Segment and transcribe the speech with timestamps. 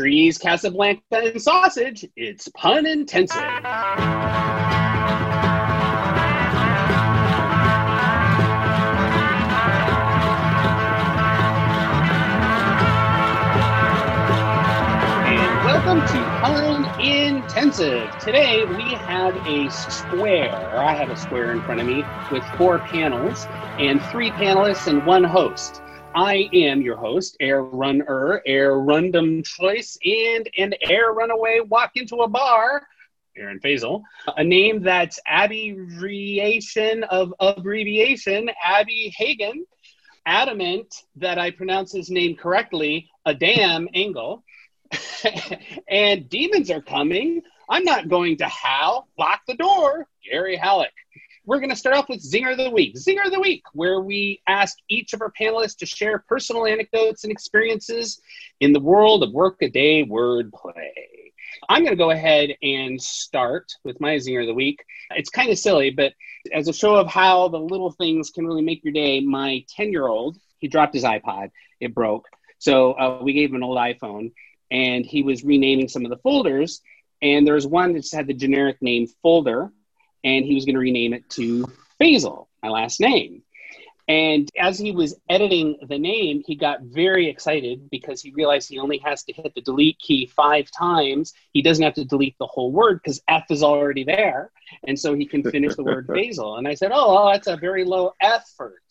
[0.00, 2.06] Trees, Casablanca, and sausage.
[2.16, 3.36] It's pun intensive.
[3.36, 3.64] And
[15.66, 18.10] welcome to Pun Intensive.
[18.20, 20.78] Today we have a square.
[20.78, 23.46] I have a square in front of me with four panels
[23.78, 25.82] and three panelists and one host.
[26.14, 32.16] I am your host, Air Runner, Air Random Choice, and an Air Runaway Walk into
[32.16, 32.84] a Bar,
[33.36, 34.02] Aaron Fasel.
[34.36, 39.64] A name that's abbreviation of abbreviation, Abby Hagan.
[40.26, 44.44] Adamant that I pronounce his name correctly, Adam Engel.
[45.88, 47.42] and demons are coming.
[47.68, 49.08] I'm not going to howl.
[49.16, 50.08] Lock the door.
[50.28, 50.90] Gary Hallock.
[51.46, 52.94] We're going to start off with Zinger of the Week.
[52.96, 57.24] Zinger of the Week, where we ask each of our panelists to share personal anecdotes
[57.24, 58.20] and experiences
[58.60, 60.90] in the world of workaday wordplay.
[61.68, 64.84] I'm going to go ahead and start with my Zinger of the Week.
[65.12, 66.12] It's kind of silly, but
[66.52, 69.92] as a show of how the little things can really make your day, my 10
[69.92, 72.26] year old, he dropped his iPod, it broke.
[72.58, 74.32] So uh, we gave him an old iPhone,
[74.70, 76.82] and he was renaming some of the folders.
[77.22, 79.72] And there was one that just had the generic name folder,
[80.24, 81.64] and he was going to rename it to
[82.00, 83.42] Fasel, my last name.
[84.08, 88.78] And as he was editing the name, he got very excited because he realized he
[88.78, 91.32] only has to hit the delete key five times.
[91.52, 94.50] He doesn't have to delete the whole word because F is already there.
[94.86, 96.58] And so he can finish the word Fasel.
[96.58, 98.82] And I said, Oh, well, that's a very low effort.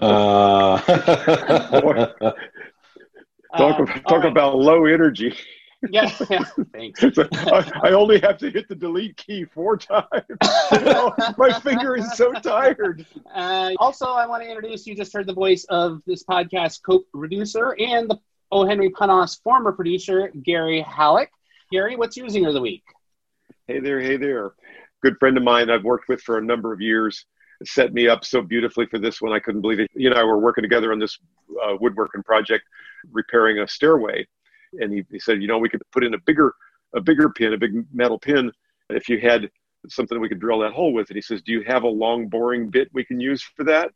[0.00, 0.78] Uh,
[3.56, 4.24] talk Uh, about, talk right.
[4.24, 5.34] about low energy.
[5.90, 7.02] Yeah, yeah, thanks.
[7.32, 10.06] I, I only have to hit the delete key four times.
[10.72, 13.06] You know, my finger is so tired.
[13.32, 17.76] Uh, also, I want to introduce you just heard the voice of this podcast co-producer
[17.78, 18.18] and the
[18.50, 18.66] O.
[18.66, 21.28] Henry Punoff's former producer, Gary Hallock.
[21.70, 22.82] Gary, what's your zinger of the week?
[23.66, 24.52] Hey there, hey there.
[25.02, 27.24] Good friend of mine I've worked with for a number of years
[27.64, 29.32] set me up so beautifully for this one.
[29.32, 29.90] I couldn't believe it.
[29.94, 31.18] You and I were working together on this
[31.64, 32.64] uh, woodworking project,
[33.12, 34.26] repairing a stairway.
[34.80, 36.54] And he, he said, you know, we could put in a bigger,
[36.94, 38.52] a bigger pin, a big metal pin.
[38.90, 39.50] If you had
[39.88, 41.08] something we could drill that hole with.
[41.10, 43.90] And he says, do you have a long boring bit we can use for that?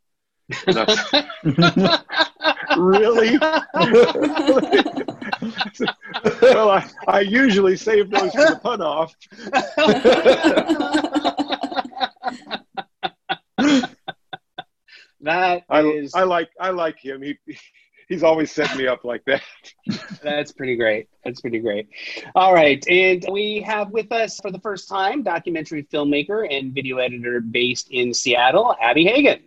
[0.67, 1.27] I
[2.77, 3.37] really?
[6.41, 9.13] well, I, I usually save those for the pun off.
[15.21, 17.21] that I, is I like I like him.
[17.21, 17.37] He
[18.09, 19.43] he's always set me up like that.
[20.21, 21.07] that's pretty great.
[21.23, 21.87] That's pretty great.
[22.35, 26.97] All right, and we have with us for the first time documentary filmmaker and video
[26.97, 29.43] editor based in Seattle, Abby Hagan.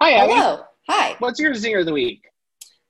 [0.00, 0.32] Hi, Abby.
[0.32, 0.64] Hello.
[0.88, 1.16] Hi.
[1.18, 2.24] What's your zinger of the week?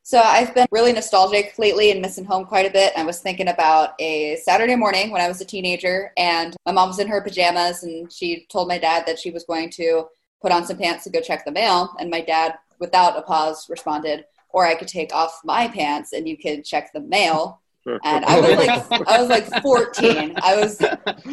[0.03, 2.95] So I've been really nostalgic lately and missing home quite a bit.
[2.97, 6.89] I was thinking about a Saturday morning when I was a teenager, and my mom
[6.89, 10.07] was in her pajamas, and she told my dad that she was going to
[10.41, 11.95] put on some pants to go check the mail.
[11.99, 16.29] And my dad, without a pause, responded, "Or I could take off my pants and
[16.29, 17.63] you could check the mail."
[18.05, 18.51] And I was
[18.91, 20.35] like, I was like 14.
[20.43, 21.25] I was not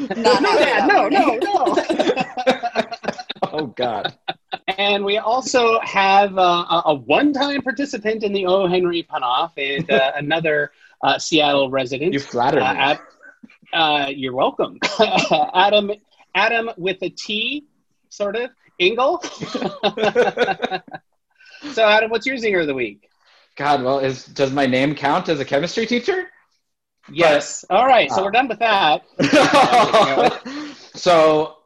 [0.42, 1.76] no, Dad, no, no, no.
[3.52, 4.16] oh God.
[4.78, 8.68] And we also have uh, a, a one-time participant in the O.
[8.68, 10.72] Henry Punoff and uh, another
[11.02, 12.14] uh, Seattle resident.
[12.14, 12.66] You flatter me.
[12.66, 13.00] Uh, Ad-
[13.74, 14.80] uh, you're welcome,
[15.54, 15.92] Adam.
[16.34, 17.66] Adam with a T,
[18.10, 18.50] sort of.
[18.80, 19.24] Engel.
[21.74, 23.10] So, Adam, what's your zinger of the week?
[23.56, 26.28] God, well, is does my name count as a chemistry teacher?
[27.12, 27.64] Yes.
[27.70, 28.10] All right.
[28.12, 28.24] So Ah.
[28.26, 29.04] we're done with that.
[30.96, 31.58] so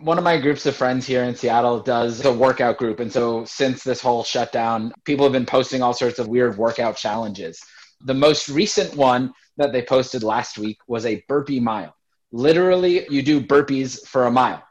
[0.00, 3.00] one of my groups of friends here in Seattle does a workout group.
[3.00, 6.96] And so since this whole shutdown, people have been posting all sorts of weird workout
[6.96, 7.60] challenges.
[8.04, 11.94] The most recent one that they posted last week was a burpee mile.
[12.30, 14.62] Literally, you do burpees for a mile.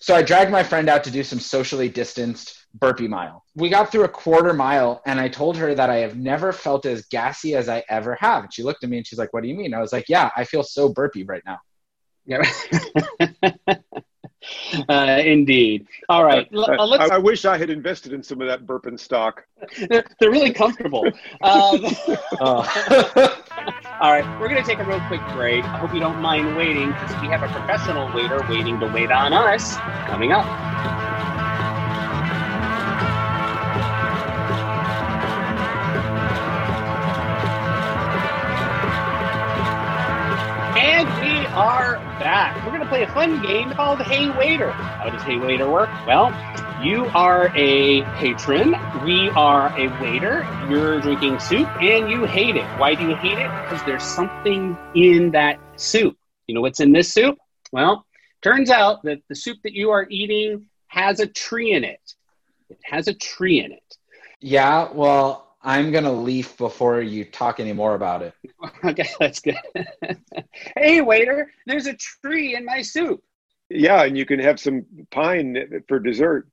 [0.00, 3.41] So I dragged my friend out to do some socially distanced burpee mile.
[3.54, 6.86] We got through a quarter mile and I told her that I have never felt
[6.86, 8.44] as gassy as I ever have.
[8.44, 9.74] And she looked at me and she's like, What do you mean?
[9.74, 11.58] I was like, Yeah, I feel so burpy right now.
[12.24, 12.42] Yeah.
[14.88, 15.86] uh, indeed.
[16.08, 16.48] All right.
[16.52, 19.44] L- I, uh, let's I wish I had invested in some of that burping stock.
[19.90, 21.06] they're, they're really comfortable.
[21.42, 21.84] Um,
[22.40, 22.62] Oh.
[24.00, 25.64] all right, we're going to take a real quick break.
[25.64, 29.12] I hope you don't mind waiting because we have a professional waiter waiting to wait
[29.12, 29.76] on us
[30.06, 30.46] coming up.
[42.92, 44.70] Play a fun game called Hey Waiter.
[44.70, 45.88] How does Hey Waiter work?
[46.06, 46.28] Well,
[46.84, 50.46] you are a patron We are a waiter.
[50.68, 52.66] You're drinking soup and you hate it.
[52.78, 53.50] Why do you hate it?
[53.62, 56.18] Because there's something in that soup.
[56.46, 57.38] You know what's in this soup?
[57.72, 58.04] Well,
[58.42, 62.14] turns out that the soup that you are eating has a tree in it.
[62.68, 63.96] It has a tree in it.
[64.40, 68.34] Yeah, well, I'm going to leave before you talk any more about it.
[68.84, 69.56] Okay, that's good.
[70.76, 73.22] hey, waiter, there's a tree in my soup.
[73.68, 76.48] Yeah, and you can have some pine for dessert.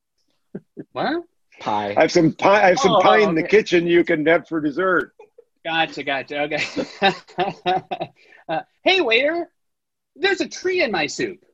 [0.92, 1.06] What?
[1.06, 1.94] I Pie.
[1.98, 2.64] have some pine.
[2.64, 5.12] I have some Oh, pine in the kitchen you can have for dessert.
[5.64, 6.42] Gotcha, gotcha.
[6.42, 6.64] Okay.
[8.48, 9.50] uh, hey, waiter,
[10.16, 11.44] there's a tree in my soup.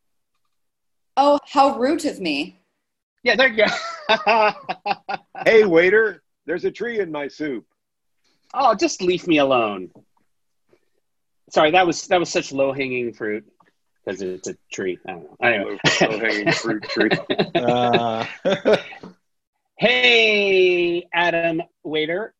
[1.16, 2.60] Oh, how rude of me.
[3.22, 4.52] Yeah, there you go.
[5.44, 7.64] Hey, waiter, there's a tree in my soup.
[8.54, 9.90] oh, just leave me alone.
[11.50, 13.44] Sorry, that was that was such low hanging fruit
[14.04, 14.98] because it's a tree.
[15.06, 15.36] I don't know.
[15.46, 15.78] Anyway.
[16.00, 17.10] Low- low-hanging fruit tree.
[17.56, 18.24] Uh,
[19.78, 22.34] hey, Adam, waiter,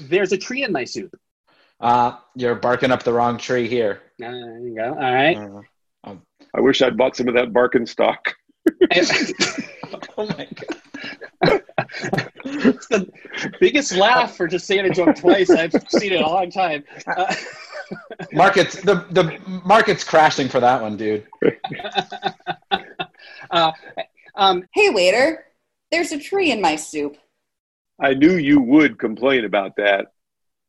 [0.00, 1.14] there's a tree in my soup.
[1.80, 4.00] uh, you're barking up the wrong tree here.
[4.22, 4.88] Uh, there you go.
[4.94, 5.36] All right.
[5.36, 6.14] Uh,
[6.54, 8.34] I wish I'd bought some of that bark and stock.
[10.16, 10.80] oh my god.
[12.44, 13.10] It's the
[13.60, 16.84] biggest laugh for just saying a joke twice I've seen in a long time.
[17.06, 17.34] Uh,
[18.32, 21.24] Market's the the market's crashing for that one, dude.
[23.50, 23.72] uh,
[24.34, 25.44] um, Hey, waiter,
[25.92, 27.16] there's a tree in my soup.
[28.00, 30.06] I knew you would complain about that.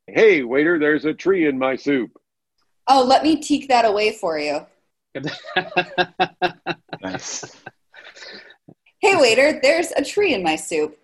[0.06, 2.12] Hey, waiter, there's a tree in my soup.
[2.88, 4.66] Oh, let me teak that away for you.
[7.02, 7.46] Nice.
[9.00, 10.98] Hey, waiter, there's a tree in my soup.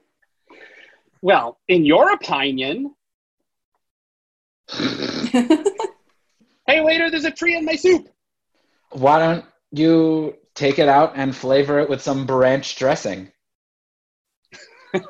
[1.24, 2.94] Well, in your opinion,
[4.74, 5.64] hey
[6.68, 8.10] waiter, there's a tree in my soup.
[8.92, 13.32] Why don't you take it out and flavor it with some branch dressing?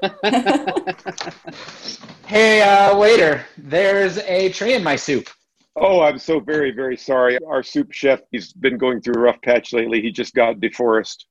[2.25, 5.29] Hey, uh, waiter, there's a tree in my soup.
[5.75, 7.37] Oh, I'm so very, very sorry.
[7.45, 10.01] Our soup chef, he's been going through a rough patch lately.
[10.01, 11.27] He just got deforested.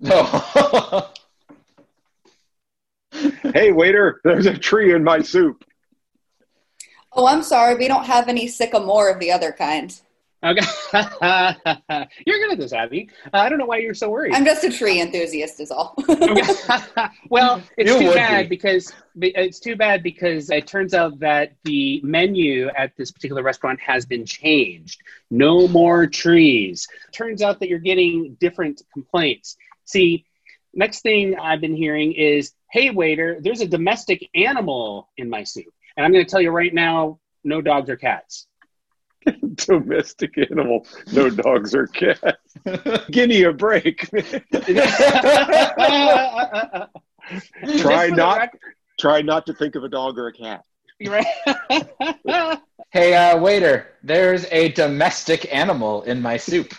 [0.00, 1.06] No.
[3.52, 5.64] Hey, waiter, there's a tree in my soup.
[7.12, 9.98] oh, I'm sorry, we don't have any sycamore of the other kind.
[10.44, 10.66] Okay,
[12.26, 13.08] you're good at this, Abby.
[13.32, 14.34] Uh, I don't know why you're so worried.
[14.34, 15.94] I'm just a tree enthusiast, is all.
[17.30, 18.56] well, it's You too bad be.
[18.56, 23.78] because it's too bad because it turns out that the menu at this particular restaurant
[23.78, 25.00] has been changed.
[25.30, 26.88] No more trees.
[27.12, 29.56] Turns out that you're getting different complaints.
[29.84, 30.24] See,
[30.74, 35.72] next thing I've been hearing is, "Hey waiter, there's a domestic animal in my soup."
[35.96, 38.46] And I'm going to tell you right now, no dogs or cats.
[39.54, 42.56] Domestic animal, no dogs or cats.
[43.10, 44.08] Give me a break.
[47.78, 48.48] Try not,
[48.98, 50.64] try not to think of a dog or a cat.
[51.06, 51.24] Right.
[52.90, 56.74] hey, uh, waiter, there's a domestic animal in my soup.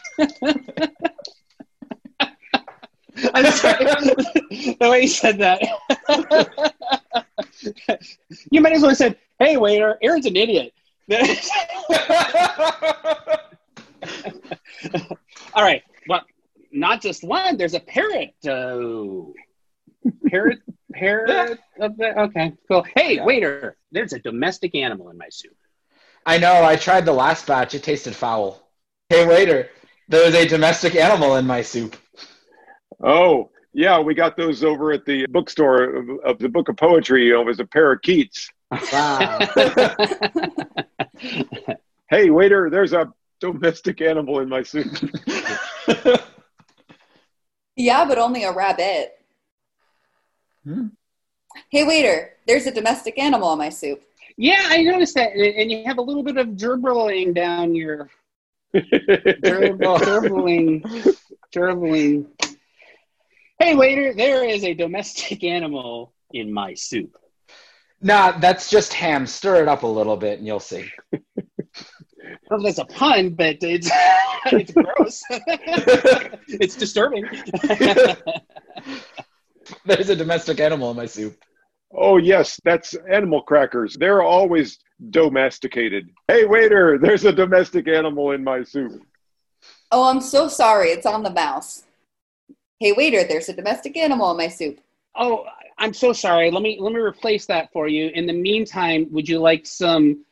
[3.34, 3.86] I'm sorry.
[3.86, 5.62] the way you said that.
[8.52, 10.74] you might as well have said, hey, waiter, Aaron's an idiot.
[15.54, 15.84] All right.
[16.08, 16.22] Well,
[16.72, 18.34] not just one, there's a parrot.
[18.48, 19.34] Oh.
[20.28, 20.60] Parrot,
[20.92, 21.60] parrot.
[21.80, 22.84] of the- okay, cool.
[22.96, 23.24] Hey, Yeah.
[23.26, 25.56] waiter, there's a domestic animal in my soup.
[26.26, 28.62] I know, I tried the last batch, it tasted foul.
[29.10, 29.70] Hey, waiter,
[30.10, 31.96] there's a domestic animal in my soup.
[33.02, 37.28] Oh, yeah, we got those over at the bookstore of, of the Book of Poetry.
[37.28, 38.50] You know, it was a pair of Keats.
[38.92, 39.40] Wow.
[42.14, 44.86] Hey, waiter, there's a domestic animal in my soup.
[47.76, 49.14] yeah, but only a rabbit.
[50.64, 50.90] Hmm.
[51.72, 54.04] Hey, waiter, there's a domestic animal in my soup.
[54.38, 55.32] yeah, I noticed that.
[55.32, 58.12] And you have a little bit of gerbling down your
[58.76, 61.16] Gerbil, gerbling,
[61.52, 62.28] gerbling.
[63.64, 67.16] Hey, waiter, there is a domestic animal in my soup.
[68.02, 69.26] nah, that's just ham.
[69.26, 70.92] Stir it up a little bit and you'll see.
[72.50, 73.90] Well, that's a pun, but it's
[74.48, 75.24] it's gross.
[75.30, 77.24] it's disturbing.
[79.86, 81.42] There's a domestic animal in my soup.
[81.96, 83.96] oh, yes, that's animal crackers.
[83.98, 84.78] They're always
[85.10, 86.10] domesticated.
[86.28, 89.02] Hey, waiter, there's a domestic animal in my soup.
[89.90, 90.90] Oh, I'm so sorry.
[90.90, 91.86] It's on the mouse.
[92.80, 94.80] Hey, waiter, there's a domestic animal in my soup.
[95.16, 95.46] oh,
[95.78, 96.52] I'm so sorry.
[96.52, 98.10] Let me let me replace that for you.
[98.14, 100.26] In the meantime, would you like some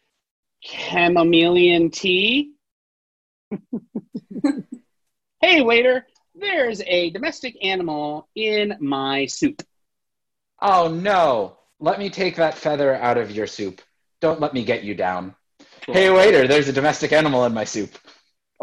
[0.64, 2.54] chamomilian tea?
[5.42, 6.06] hey, waiter,
[6.36, 9.64] there's a domestic animal in my soup.
[10.62, 13.82] Oh no, let me take that feather out of your soup.
[14.20, 15.36] Don't let me get you down.
[15.88, 17.98] Hey, waiter, there's a domestic animal in my soup.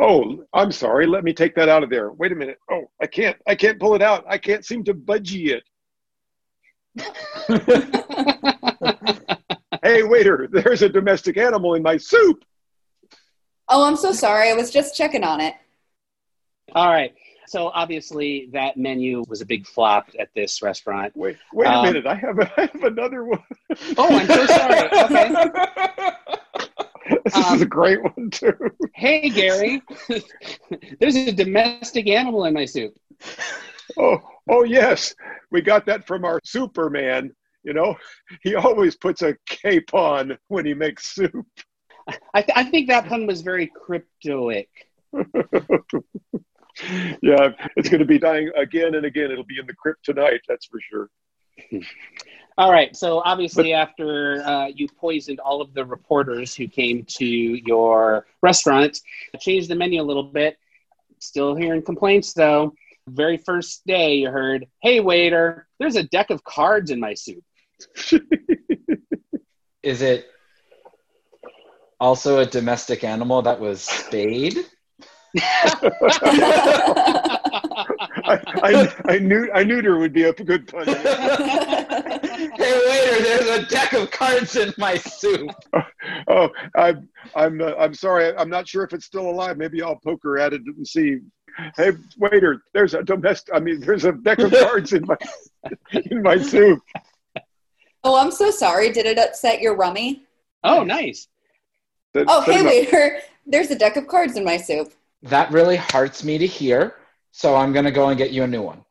[0.01, 1.07] Oh, I'm sorry.
[1.07, 2.13] Let me take that out of there.
[2.13, 2.59] Wait a minute.
[2.71, 3.37] Oh, I can't.
[3.47, 4.25] I can't pull it out.
[4.29, 5.65] I can't seem to budgie it.
[9.83, 12.45] hey, waiter, there's a domestic animal in my soup.
[13.69, 14.51] Oh, I'm so sorry.
[14.51, 15.55] I was just checking on it.
[16.75, 17.15] All right.
[17.47, 21.17] So obviously that menu was a big flop at this restaurant.
[21.17, 22.07] Wait, wait a Um, minute.
[22.07, 23.43] I have, a, I have another one.
[23.97, 24.89] Oh, I'm so sorry.
[25.05, 25.33] Okay.
[27.25, 28.53] this Um, is a great one too.
[28.95, 29.83] Hey, Gary,
[31.01, 32.95] there's a domestic animal in my soup.
[33.99, 35.15] Oh, oh yes,
[35.51, 37.33] we got that from our Superman.
[37.65, 37.97] You know,
[38.43, 41.47] he always puts a cape on when he makes soup.
[42.33, 44.69] I, th- I think that pun was very cryptoic.
[47.23, 49.31] yeah, it's going to be dying again and again.
[49.31, 50.41] It'll be in the crypt tonight.
[50.49, 51.11] That's for sure.
[52.59, 52.95] All right.
[52.97, 58.99] So obviously, after uh, you poisoned all of the reporters who came to your restaurant,
[59.39, 60.59] changed the menu a little bit.
[61.21, 62.75] Still hearing complaints though.
[63.09, 67.45] Very first day, you heard, "Hey waiter, there's a deck of cards in my soup."
[69.85, 70.27] Is it
[72.01, 74.57] also a domestic animal that was spayed?
[78.29, 80.89] I, I, I knew I knew there would be a good pun.
[82.69, 85.51] hey waiter, there's a deck of cards in my soup.
[86.29, 88.35] Oh, I'm I'm uh, I'm sorry.
[88.37, 89.57] I'm not sure if it's still alive.
[89.59, 91.19] Maybe I'll poker at it and see.
[91.77, 93.55] Hey, waiter, there's a domestic.
[93.55, 95.17] I mean, there's a deck of cards in my
[96.11, 96.81] in my soup.
[98.05, 98.91] oh, I'm so sorry.
[98.91, 100.23] Did it upset your rummy?
[100.65, 101.29] oh, nice.
[102.15, 103.21] Set- Oh, hey, waiter.
[103.47, 104.93] There's a deck of cards in my soup.
[105.23, 106.97] That really hurts me to hear,
[107.33, 108.85] so I'm gonna go and get you a new one.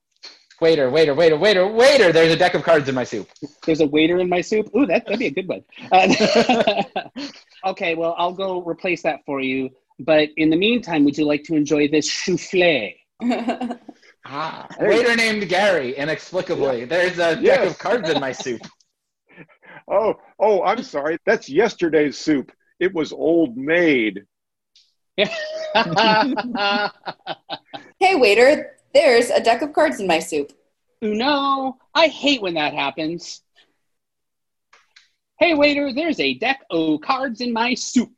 [0.59, 3.29] Waiter, waiter, waiter, waiter, waiter, there's a deck of cards in my soup.
[3.65, 4.69] There's a waiter in my soup.
[4.75, 5.63] Ooh, that, that'd be a good one.
[5.91, 6.83] Uh,
[7.65, 9.69] okay, well, I'll go replace that for you.
[9.99, 12.93] But in the meantime, would you like to enjoy this souffle?
[14.29, 16.83] Ah, waiter named Gary, inexplicably.
[16.83, 17.71] There's a deck Yes.
[17.71, 18.59] of cards in my soup.
[19.89, 21.17] Oh, oh, I'm sorry.
[21.25, 22.51] That's yesterday's soup.
[22.77, 24.25] It was old maid.
[25.15, 25.29] hey,
[28.15, 28.76] waiter.
[28.93, 30.53] There's a deck of cards in my soup.
[31.01, 33.41] no, I hate when that happens.
[35.39, 38.11] Hey, waiter, there's a deck of cards in my soup.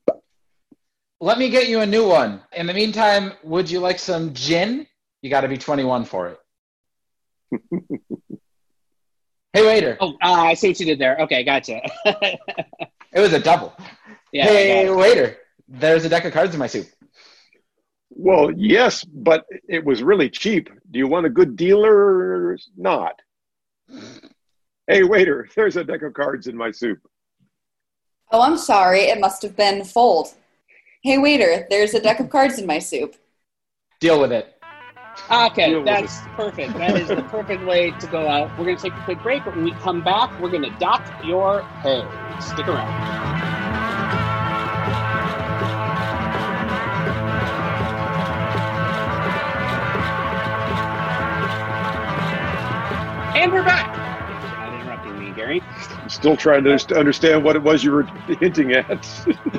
[1.19, 2.41] Let me get you a new one.
[2.53, 4.87] In the meantime, would you like some gin?
[5.21, 6.39] You got to be 21 for it.
[9.53, 9.97] hey, waiter.
[9.99, 11.17] Oh, uh, I see what you did there.
[11.19, 11.81] Okay, gotcha.
[13.11, 13.73] It was a double.
[14.31, 15.37] yeah, hey, waiter.
[15.67, 16.87] There's a deck of cards in my soup.
[18.09, 20.69] Well, yes, but it was really cheap.
[20.91, 23.21] Do you want a good dealer or not?
[24.87, 26.99] Hey, waiter, there's a deck of cards in my soup.
[28.31, 29.01] Oh, I'm sorry.
[29.01, 30.33] It must have been fold.
[31.03, 31.65] Hey, waiter.
[31.69, 33.15] There's a deck of cards in my soup.
[33.99, 34.55] Deal with it.
[35.31, 36.73] Okay, Deal with that's perfect.
[36.73, 38.49] That is the perfect way to go out.
[38.57, 40.75] We're going to take a quick break, but when we come back, we're going to
[40.79, 42.05] dock your pay.
[42.39, 43.38] Stick around.
[53.39, 53.95] And we're back.
[54.27, 55.61] Thank for not interrupting me, Gary.
[55.97, 58.03] I'm still trying to underst- understand what it was you were
[58.41, 59.07] hinting at.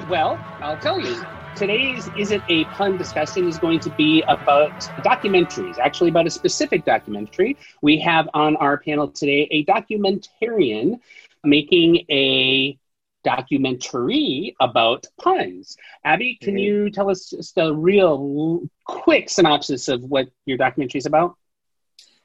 [0.08, 1.22] Well, I'll tell you.
[1.56, 6.84] Today's Isn't a Pun discussion is going to be about documentaries, actually, about a specific
[6.84, 7.56] documentary.
[7.80, 11.00] We have on our panel today a documentarian
[11.42, 12.78] making a
[13.24, 15.76] documentary about puns.
[16.04, 16.60] Abby, can Mhm.
[16.62, 21.34] you tell us just a real quick synopsis of what your documentary is about?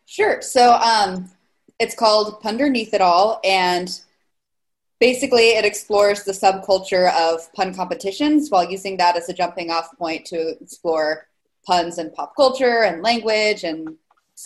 [0.06, 0.42] Sure.
[0.42, 1.30] So um,
[1.80, 4.00] it's called Punderneath It All, and
[5.00, 9.96] basically it explores the subculture of pun competitions while using that as a jumping off
[9.98, 11.28] point to explore
[11.66, 13.96] puns and pop culture and language and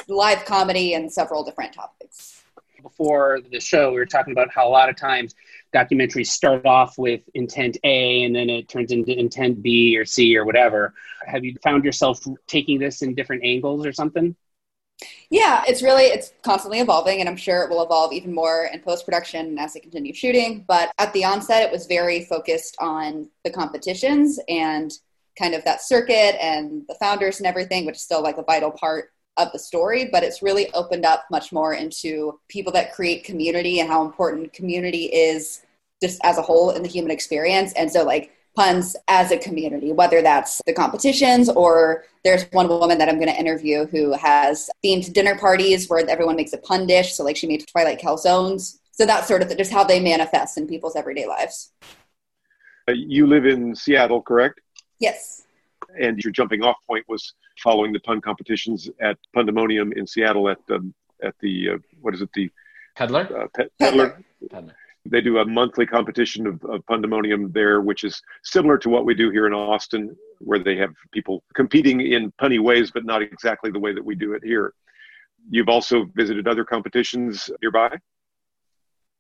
[0.08, 2.44] live comedy and several different topics.
[2.82, 5.36] before the show, we were talking about how a lot of times
[5.74, 10.36] documentaries start off with intent A and then it turns into intent B or C
[10.38, 10.94] or whatever.
[11.28, 14.36] Have you found yourself taking this in different angles or something?
[15.30, 18.80] Yeah, it's really it's constantly evolving, and I'm sure it will evolve even more in
[18.82, 20.66] post production as they continue shooting.
[20.68, 24.92] But at the onset, it was very focused on the competitions and
[25.38, 28.72] kind of that circuit and the founders and everything, which is still like a vital
[28.72, 30.10] part of the story.
[30.12, 34.52] But it's really opened up much more into people that create community and how important
[34.52, 35.62] community is
[36.02, 37.72] just as a whole in the human experience.
[37.74, 42.98] And so, like puns as a community, whether that's the competitions or there's one woman
[42.98, 46.88] that I'm going to interview who has themed dinner parties where everyone makes a pun
[46.88, 47.14] dish.
[47.14, 48.80] So, like, she made Twilight calzones.
[48.92, 51.72] So that's sort of just how they manifest in people's everyday lives.
[52.88, 54.60] Uh, you live in Seattle, correct?
[55.00, 55.44] Yes.
[56.00, 60.60] And your jumping off point was following the pun competitions at Pundemonium in Seattle at
[60.70, 62.50] um, at the uh, what is it the
[62.96, 63.22] Peddler?
[63.22, 64.22] uh, Pe- Peddler.
[64.52, 64.76] Peddler.
[65.06, 69.14] They do a monthly competition of, of Pundemonium there, which is similar to what we
[69.14, 73.72] do here in Austin, where they have people competing in punny ways, but not exactly
[73.72, 74.74] the way that we do it here.
[75.50, 77.98] You've also visited other competitions nearby.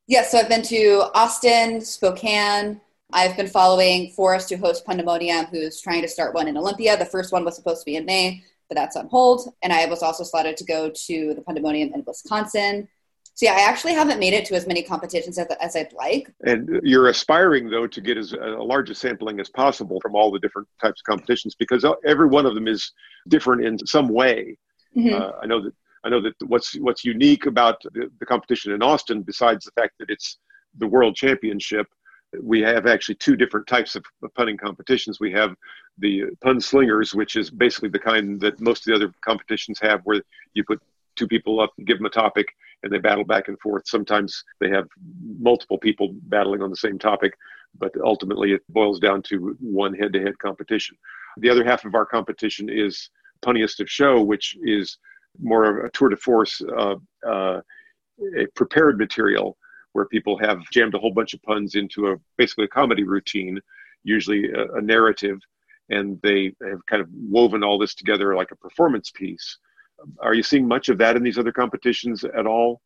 [0.07, 2.81] Yes, so I've been to Austin, Spokane.
[3.11, 6.97] I've been following Forrest, who hosts Pundemonium, who's trying to start one in Olympia.
[6.97, 9.53] The first one was supposed to be in May, but that's on hold.
[9.63, 12.87] And I was also slotted to go to the Pundemonium in Wisconsin.
[13.39, 16.29] So yeah, I actually haven't made it to as many competitions as, as I'd like.
[16.43, 20.29] And you're aspiring, though, to get as a large a sampling as possible from all
[20.29, 22.91] the different types of competitions because every one of them is
[23.29, 24.57] different in some way.
[24.93, 25.13] Mhm.
[25.13, 28.83] Uh, I know that I know that what's what's unique about the, the competition in
[28.83, 30.39] Austin, besides the fact that it's
[30.77, 31.87] the World Championship,
[32.41, 35.21] we have actually two different types of, of punning competitions.
[35.21, 35.55] We have
[35.97, 40.01] the pun slingers, which is basically the kind that most of the other competitions have,
[40.03, 40.21] where
[40.55, 40.81] you put
[41.19, 42.47] two people up, give them a topic,
[42.81, 43.83] and they battle back and forth.
[43.85, 44.87] Sometimes they have
[45.39, 47.33] multiple people battling on the same topic,
[47.77, 50.97] but ultimately it boils down to one head-to-head competition.
[51.37, 53.09] The other half of our competition is
[53.45, 54.97] punniest of show, which is
[55.41, 56.95] more of a tour de force, uh,
[57.27, 57.61] uh,
[58.37, 59.57] a prepared material
[59.93, 63.59] where people have jammed a whole bunch of puns into a basically a comedy routine,
[64.03, 65.39] usually a, a narrative,
[65.89, 69.57] and they have kind of woven all this together like a performance piece.
[70.19, 72.81] Are you seeing much of that in these other competitions at all?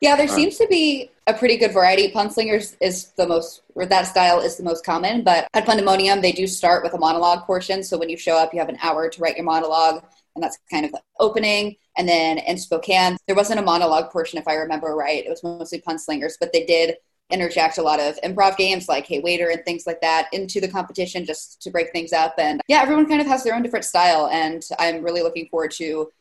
[0.00, 2.10] Yeah, there Uh, seems to be a pretty good variety.
[2.12, 5.22] Punslingers is the most, or that style is the most common.
[5.22, 7.82] But at Pundemonium, they do start with a monologue portion.
[7.82, 10.58] So when you show up, you have an hour to write your monologue, and that's
[10.70, 11.76] kind of the opening.
[11.96, 15.24] And then in Spokane, there wasn't a monologue portion, if I remember right.
[15.24, 16.96] It was mostly punslingers, but they did
[17.30, 20.68] interject a lot of improv games like Hey Waiter and things like that into the
[20.68, 22.34] competition just to break things up.
[22.38, 24.28] And yeah, everyone kind of has their own different style.
[24.28, 26.12] And I'm really looking forward to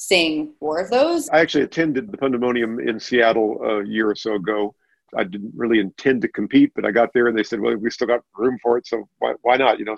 [0.00, 1.28] seeing more of those.
[1.28, 4.74] I actually attended the Pundemonium in Seattle a year or so ago.
[5.14, 7.90] I didn't really intend to compete, but I got there and they said, "Well, we
[7.90, 9.96] still got room for it, so why, why not?" You know.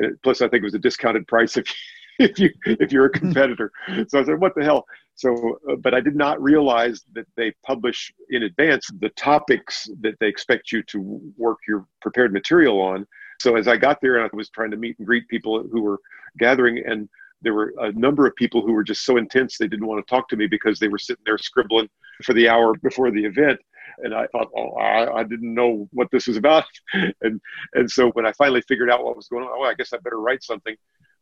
[0.00, 1.72] And plus, I think it was a discounted price if
[2.18, 3.70] if you if you're a competitor.
[4.08, 7.52] so I said, "What the hell?" So, uh, but I did not realize that they
[7.64, 13.06] publish in advance the topics that they expect you to work your prepared material on.
[13.40, 15.82] So as I got there and I was trying to meet and greet people who
[15.82, 16.00] were
[16.38, 17.08] gathering, and
[17.44, 20.10] there were a number of people who were just so intense they didn't want to
[20.10, 21.88] talk to me because they were sitting there scribbling
[22.24, 23.60] for the hour before the event.
[23.98, 26.64] And I thought, oh, I, I didn't know what this was about.
[27.22, 27.40] And
[27.74, 29.98] and so when I finally figured out what was going on, oh, I guess I
[29.98, 30.74] better write something.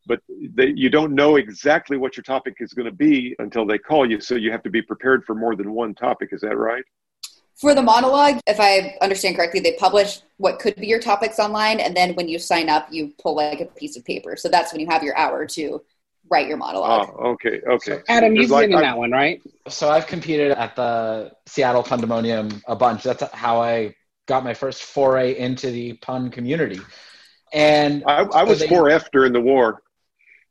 [0.06, 0.20] But
[0.54, 4.08] they, you don't know exactly what your topic is going to be until they call
[4.10, 4.20] you.
[4.20, 6.30] So you have to be prepared for more than one topic.
[6.32, 6.84] Is that right?
[7.54, 11.78] For the monologue, if I understand correctly, they publish what could be your topics online,
[11.78, 14.36] and then when you sign up, you pull like a piece of paper.
[14.36, 15.80] So that's when you have your hour to
[16.32, 17.14] write your monologue.
[17.16, 18.00] Oh, okay, okay.
[18.08, 19.40] Adam, It's you've like been in I- that one, right?
[19.68, 23.02] So I've competed at the Seattle Pundemonium a bunch.
[23.04, 23.94] That's how I
[24.26, 26.80] got my first foray into the pun community.
[27.52, 29.82] And I, I was they- 4F during the war.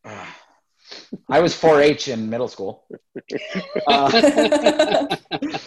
[1.30, 2.86] I was 4-H in middle school.
[3.88, 5.18] Uh,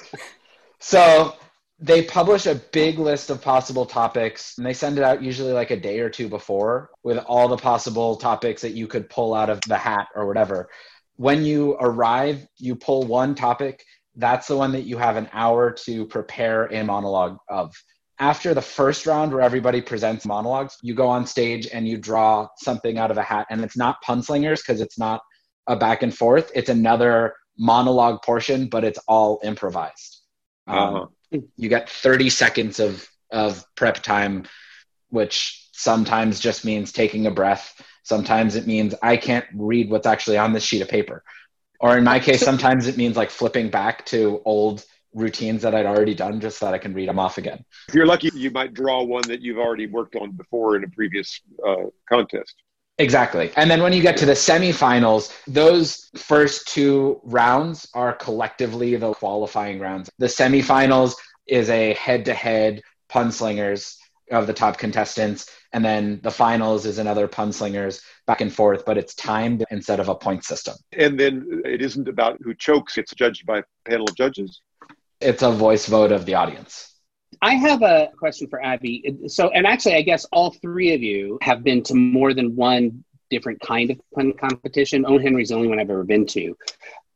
[0.78, 1.34] so
[1.80, 5.70] they publish a big list of possible topics and they send it out usually like
[5.70, 9.50] a day or two before with all the possible topics that you could pull out
[9.50, 10.68] of the hat or whatever.
[11.16, 13.84] When you arrive, you pull one topic.
[14.16, 17.74] That's the one that you have an hour to prepare a monologue of.
[18.20, 22.46] After the first round, where everybody presents monologues, you go on stage and you draw
[22.58, 23.48] something out of a hat.
[23.50, 25.20] And it's not punslingers because it's not
[25.66, 26.52] a back and forth.
[26.54, 30.20] It's another monologue portion, but it's all improvised.
[30.68, 31.06] Um, Uh-huh.
[31.30, 34.46] You get 30 seconds of, of prep time,
[35.10, 37.80] which sometimes just means taking a breath.
[38.02, 41.24] Sometimes it means I can't read what's actually on this sheet of paper.
[41.80, 45.86] Or in my case, sometimes it means like flipping back to old routines that I'd
[45.86, 47.64] already done just so that I can read them off again.
[47.88, 50.88] If you're lucky, you might draw one that you've already worked on before in a
[50.88, 52.54] previous uh, contest.
[52.98, 53.50] Exactly.
[53.56, 59.12] And then when you get to the semifinals, those first two rounds are collectively the
[59.14, 60.10] qualifying rounds.
[60.18, 61.14] The semifinals
[61.46, 63.96] is a head to head punslingers
[64.30, 65.50] of the top contestants.
[65.72, 70.08] And then the finals is another punslingers back and forth, but it's timed instead of
[70.08, 70.76] a point system.
[70.92, 74.60] And then it isn't about who chokes, it's judged by a panel of judges.
[75.20, 76.93] It's a voice vote of the audience.
[77.42, 79.16] I have a question for Abby.
[79.26, 83.04] So, and actually, I guess all three of you have been to more than one
[83.30, 85.04] different kind of pun competition.
[85.06, 85.18] O.
[85.18, 86.56] Henry's the only one I've ever been to.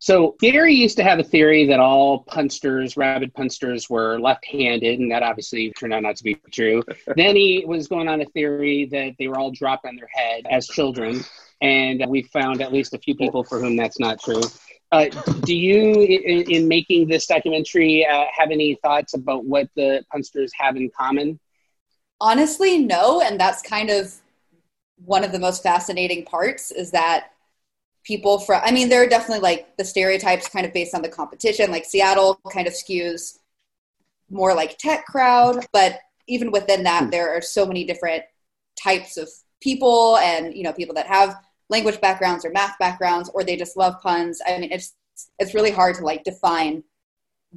[0.01, 5.11] So Gary used to have a theory that all punsters, rabid punsters, were left-handed, and
[5.11, 6.85] that obviously turned out not to be true.
[7.17, 10.47] then he was going on a theory that they were all dropped on their head
[10.49, 11.25] as children,
[11.61, 14.43] and we found at least a few people for whom that's not true.
[14.91, 15.07] Uh,
[15.45, 20.51] do you, in, in, making this documentary, uh, have any thoughts about what the punsters
[20.59, 21.39] have in common?
[22.21, 24.15] Honestly, no, and that's kind of
[25.05, 27.31] one of the most fascinating parts is that
[28.05, 31.09] people from i mean there are definitely like the stereotypes kind of based on the
[31.09, 33.39] competition like seattle kind of skews
[34.31, 37.11] more like tech crowd but even within that hmm.
[37.11, 38.23] there are so many different
[38.83, 39.29] types of
[39.61, 41.37] people and you know people that have
[41.71, 44.95] language backgrounds or math backgrounds or they just love puns i mean it's
[45.39, 46.83] it's really hard to like define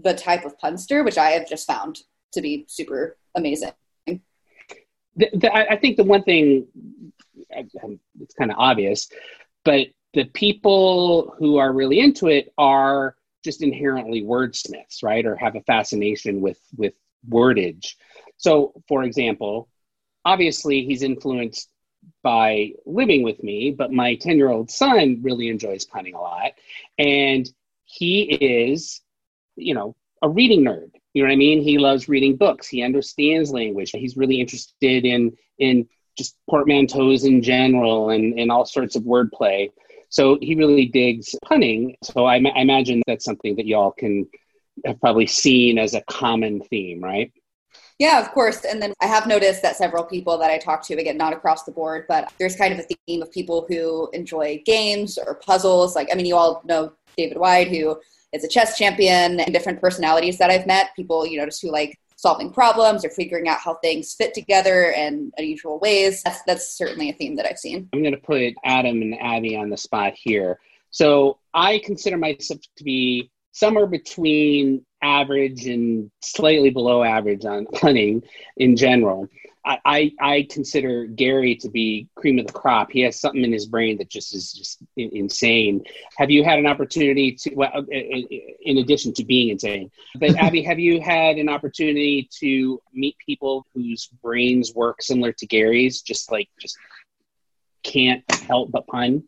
[0.04, 2.00] the type of punster which i have just found
[2.32, 3.71] to be super amazing
[5.15, 6.67] the, the, I think the one thing
[7.84, 9.10] um, it's kind of obvious,
[9.63, 15.26] but the people who are really into it are just inherently wordsmiths, right?
[15.26, 16.93] Or have a fascination with with
[17.30, 17.95] wordage.
[18.38, 19.69] So, for example,
[20.26, 21.69] obviously he's influenced
[22.23, 26.51] by living with me, but my 10 year old son really enjoys punning a lot.
[26.97, 27.49] And
[27.83, 29.01] he is,
[29.55, 30.91] you know, a reading nerd.
[31.13, 31.61] You know what I mean?
[31.61, 32.67] He loves reading books.
[32.67, 33.91] He understands language.
[33.91, 35.87] He's really interested in in
[36.17, 39.69] just portmanteaus in general and, and all sorts of wordplay.
[40.09, 41.95] So he really digs punning.
[42.03, 44.27] So I, I imagine that's something that y'all can
[44.85, 47.31] have probably seen as a common theme, right?
[48.01, 48.65] Yeah, of course.
[48.65, 51.65] And then I have noticed that several people that I talk to, again, not across
[51.65, 55.95] the board, but there's kind of a theme of people who enjoy games or puzzles.
[55.95, 57.95] Like, I mean, you all know David White, who
[58.33, 60.95] is a chess champion, and different personalities that I've met.
[60.95, 64.89] People, you know, just who like solving problems or figuring out how things fit together
[64.97, 66.23] in unusual ways.
[66.23, 67.87] That's, that's certainly a theme that I've seen.
[67.93, 70.59] I'm going to put Adam and Abby on the spot here.
[70.89, 78.23] So I consider myself to be somewhere between average and slightly below average on punning
[78.57, 79.27] in general.
[79.63, 82.91] I, I, consider Gary to be cream of the crop.
[82.91, 85.83] He has something in his brain that just is just insane.
[86.17, 88.21] Have you had an opportunity to, well, uh, uh,
[88.61, 93.67] in addition to being insane, but Abby, have you had an opportunity to meet people
[93.75, 96.75] whose brains work similar to Gary's, just like just
[97.83, 99.23] can't help but pun?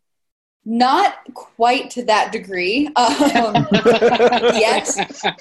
[0.66, 3.68] Not quite to that degree um,
[4.56, 4.90] yet.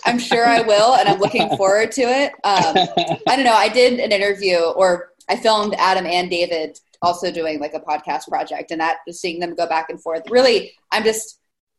[0.04, 2.32] I'm sure I will, and I'm looking forward to it.
[2.42, 3.54] Um, I don't know.
[3.54, 8.26] I did an interview, or I filmed Adam and David also doing like a podcast
[8.28, 10.28] project, and that just seeing them go back and forth.
[10.28, 11.38] Really, I'm just.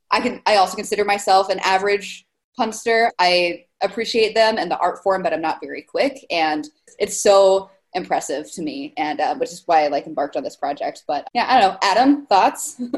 [0.10, 0.41] I can.
[0.45, 2.25] I also consider myself an average
[2.56, 3.12] punster.
[3.19, 6.65] I appreciate them and the art form, but I'm not very quick, and
[6.97, 10.56] it's so impressive to me, and uh, which is why I like embarked on this
[10.56, 11.03] project.
[11.08, 11.79] But yeah, I don't know.
[11.82, 12.82] Adam, thoughts?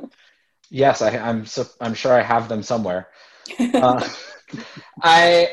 [0.76, 3.08] Yes, I, am I'm, I'm sure I have them somewhere.
[3.60, 4.06] Uh,
[5.02, 5.48] I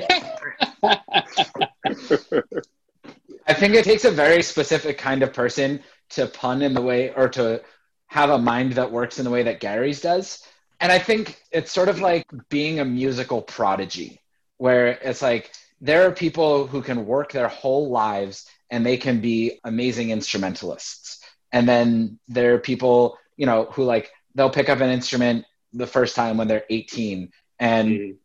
[3.47, 5.81] I think it takes a very specific kind of person
[6.11, 7.63] to pun in the way or to
[8.09, 10.45] have a mind that works in the way that Gary's does.
[10.81, 14.21] And I think it's sort of like being a musical prodigy,
[14.57, 19.21] where it's like there are people who can work their whole lives and they can
[19.21, 21.21] be amazing instrumentalists.
[21.53, 25.87] And then there are people, you know, who like they'll pick up an instrument the
[25.87, 28.17] first time when they're 18 and mm.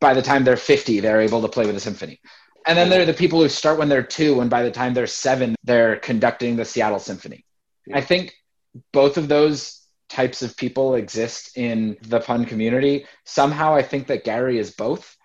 [0.00, 2.20] by the time they're 50 they're able to play with a symphony.
[2.66, 4.92] And then there are the people who start when they're two and by the time
[4.92, 7.44] they're seven they're conducting the seattle symphony.
[7.92, 8.34] I think
[8.92, 13.06] both of those types of people exist in the pun community.
[13.24, 15.16] Somehow i think that gary is both.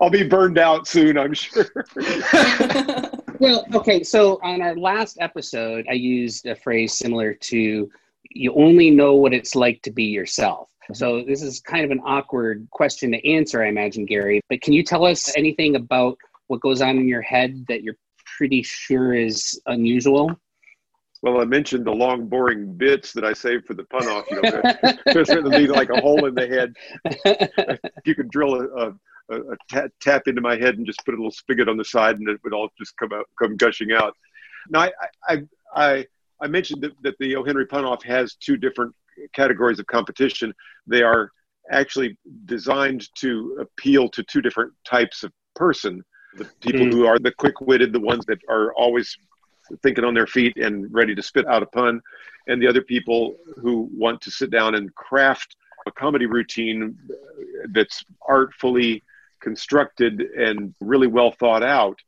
[0.00, 1.66] I'll be burned out soon i'm sure.
[3.40, 7.90] Well okay so on our last episode i used a phrase similar to
[8.30, 10.70] you only know what it's like to be yourself.
[10.84, 10.94] Mm-hmm.
[10.94, 14.40] So this is kind of an awkward question to answer, I imagine, Gary.
[14.48, 16.16] But can you tell us anything about
[16.46, 17.96] what goes on in your head that you're
[18.36, 20.30] pretty sure is unusual?
[21.22, 24.24] Well, I mentioned the long, boring bits that I saved for the pun off.
[24.30, 24.62] You know,
[25.12, 27.78] there's going to be like a hole in the head.
[28.06, 28.94] you could drill a,
[29.30, 31.84] a, a tap, tap into my head and just put a little spigot on the
[31.84, 34.16] side, and it would all just come out, come gushing out.
[34.70, 34.90] Now, I,
[35.28, 35.42] I,
[35.74, 36.06] I
[36.40, 37.44] I mentioned that, that the O.
[37.44, 38.94] Henry Punoff has two different
[39.34, 40.54] categories of competition.
[40.86, 41.30] They are
[41.70, 46.02] actually designed to appeal to two different types of person
[46.34, 46.92] the people mm.
[46.92, 49.16] who are the quick witted, the ones that are always
[49.82, 52.00] thinking on their feet and ready to spit out a pun,
[52.46, 56.96] and the other people who want to sit down and craft a comedy routine
[57.70, 59.02] that's artfully
[59.40, 61.98] constructed and really well thought out.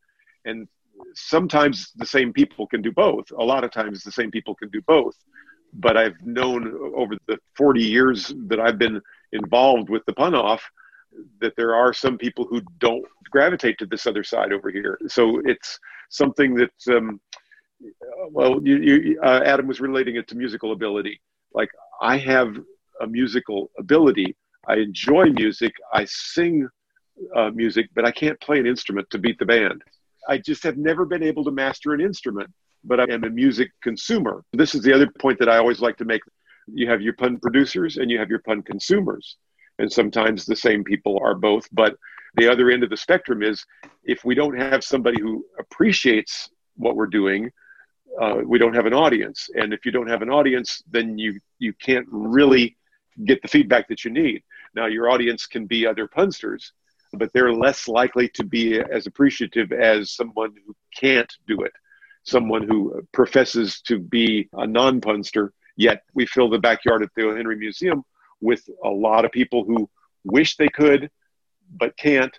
[0.44, 0.68] And
[1.14, 3.30] sometimes the same people can do both.
[3.32, 5.16] A lot of times the same people can do both.
[5.74, 9.00] But I've known over the 40 years that I've been
[9.32, 10.62] involved with the pun off
[11.40, 14.98] that there are some people who don't gravitate to this other side over here.
[15.08, 15.78] So it's
[16.10, 17.20] something that, um,
[18.30, 21.20] well, you, you, uh, Adam was relating it to musical ability.
[21.54, 22.56] Like I have
[23.00, 24.36] a musical ability.
[24.68, 25.72] I enjoy music.
[25.92, 26.68] I sing
[27.34, 29.82] uh, music, but I can't play an instrument to beat the band.
[30.28, 32.50] I just have never been able to master an instrument,
[32.85, 34.44] but I am a music consumer.
[34.52, 36.22] This is the other point that I always like to make.
[36.72, 39.37] You have your pun producers and you have your pun consumers.
[39.78, 41.66] And sometimes the same people are both.
[41.72, 41.96] But
[42.35, 43.64] the other end of the spectrum is
[44.04, 47.50] if we don't have somebody who appreciates what we're doing,
[48.20, 49.48] uh, we don't have an audience.
[49.54, 52.76] And if you don't have an audience, then you, you can't really
[53.24, 54.42] get the feedback that you need.
[54.74, 56.72] Now, your audience can be other punsters,
[57.12, 61.72] but they're less likely to be as appreciative as someone who can't do it,
[62.25, 65.53] someone who professes to be a non punster.
[65.77, 67.37] Yet we fill the backyard at the O.
[67.37, 68.05] Henry Museum
[68.40, 69.88] with a lot of people who
[70.25, 71.11] wish they could
[71.79, 72.37] but can't.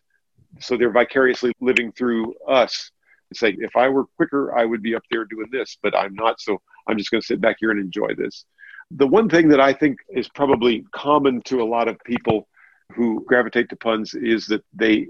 [0.59, 2.91] So they're vicariously living through us.
[3.31, 6.13] It's like if I were quicker, I would be up there doing this, but I'm
[6.13, 6.39] not.
[6.39, 8.45] So I'm just going to sit back here and enjoy this.
[8.91, 12.47] The one thing that I think is probably common to a lot of people
[12.95, 15.07] who gravitate to puns is that they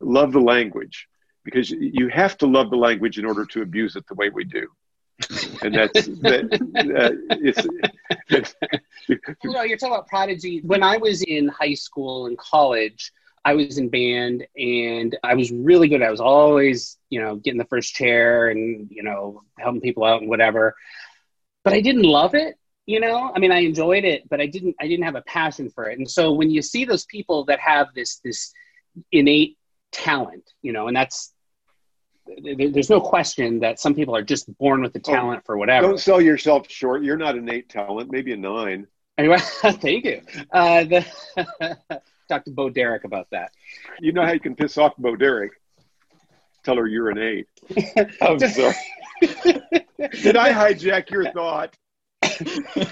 [0.00, 1.08] love the language
[1.44, 4.44] because you have to love the language in order to abuse it the way we
[4.44, 4.66] do.
[5.62, 6.44] And that's that.
[6.74, 7.66] Uh, it's,
[8.28, 8.54] it's,
[9.08, 10.60] you know, you're talking about prodigy.
[10.62, 13.12] When I was in high school and college,
[13.44, 16.02] I was in band and I was really good.
[16.02, 20.22] I was always, you know, getting the first chair and, you know, helping people out
[20.22, 20.74] and whatever.
[21.62, 23.32] But I didn't love it you know?
[23.34, 25.98] I mean i enjoyed it but i didn't i didn't have a passion for it.
[25.98, 28.52] And so when you see those people that have this this
[29.12, 29.56] innate
[29.92, 31.32] talent you know and that's
[32.42, 35.88] there's no question that some people are just born with the talent oh, for whatever.
[35.88, 37.02] don't sell yourself short.
[37.02, 38.86] You're not innate talent maybe a nine.
[39.18, 40.22] Anyway thank you.
[40.50, 41.06] Uh, the,
[42.28, 43.52] talk to bo derek about that.
[44.00, 45.52] You know how you can piss off bo derek?
[46.64, 47.46] Tell her you're an eight.
[48.22, 48.74] I'm sorry.
[49.20, 51.76] Did i hijack your thought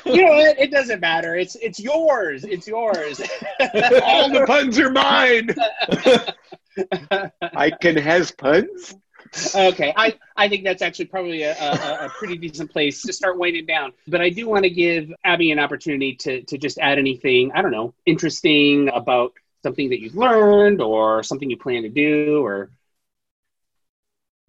[0.05, 0.59] you know what?
[0.59, 1.37] It doesn't matter.
[1.37, 2.45] It's it's yours.
[2.45, 3.21] It's yours.
[4.05, 5.51] All the puns are mine.
[7.41, 8.95] I can has puns.
[9.55, 13.39] Okay, I, I think that's actually probably a, a, a, pretty decent place to start
[13.39, 13.93] winding down.
[14.07, 17.63] But I do want to give Abby an opportunity to, to just add anything, I
[17.63, 22.69] don't know, interesting about something that you've learned or something you plan to do or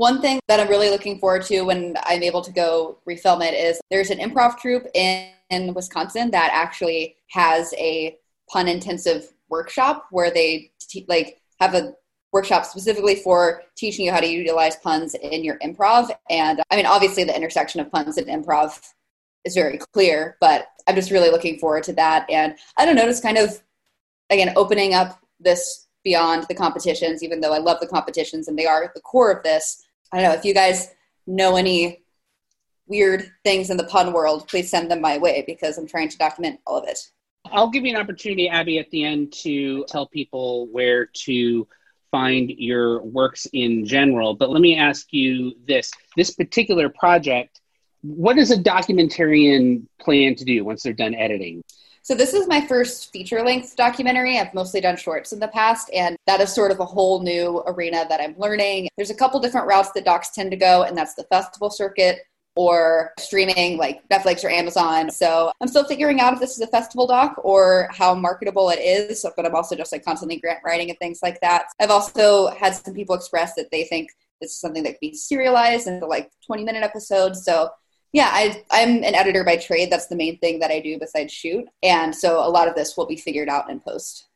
[0.03, 3.53] one thing that I'm really looking forward to when I'm able to go refilm it
[3.53, 8.17] is there's an improv troupe in, in Wisconsin that actually has a
[8.49, 11.93] pun intensive workshop where they te- like have a
[12.33, 16.09] workshop specifically for teaching you how to utilize puns in your improv.
[16.29, 18.77] And I mean, obviously, the intersection of puns and improv
[19.45, 22.29] is very clear, but I'm just really looking forward to that.
[22.29, 23.63] And I don't know, just kind of
[24.29, 28.65] again opening up this beyond the competitions, even though I love the competitions and they
[28.65, 29.85] are the core of this.
[30.13, 30.89] I don't know if you guys
[31.25, 32.03] know any
[32.85, 36.17] weird things in the pun world, please send them my way because I'm trying to
[36.17, 36.99] document all of it.
[37.45, 41.67] I'll give you an opportunity, Abby, at the end to tell people where to
[42.11, 44.35] find your works in general.
[44.35, 47.59] But let me ask you this this particular project,
[48.01, 51.63] what does a documentarian plan to do once they're done editing?
[52.05, 54.37] So this is my first feature length documentary.
[54.37, 57.63] I've mostly done shorts in the past, and that is sort of a whole new
[57.65, 58.89] arena that I'm learning.
[58.97, 62.19] There's a couple different routes that docs tend to go, and that's the festival circuit
[62.57, 65.09] or streaming like Netflix or Amazon.
[65.11, 68.79] So I'm still figuring out if this is a festival doc or how marketable it
[68.79, 71.67] is, but I'm also just like constantly grant writing and things like that.
[71.79, 74.09] I've also had some people express that they think
[74.41, 77.45] this is something that could be serialized into like 20 minute episodes.
[77.45, 77.69] So
[78.13, 79.91] yeah, I, I'm an editor by trade.
[79.91, 81.65] That's the main thing that I do besides shoot.
[81.81, 84.27] And so a lot of this will be figured out in post.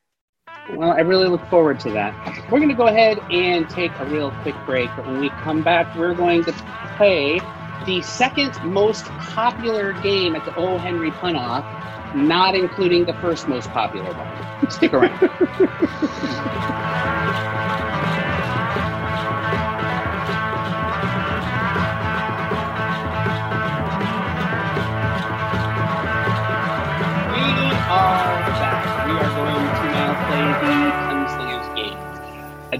[0.74, 2.12] Well, I really look forward to that.
[2.50, 4.90] We're going to go ahead and take a real quick break.
[4.96, 6.52] But when we come back, we're going to
[6.96, 7.40] play
[7.86, 10.76] the second most popular game at the O.
[10.76, 11.64] Henry Punoff,
[12.16, 14.70] not including the first most popular one.
[14.70, 15.18] Stick around.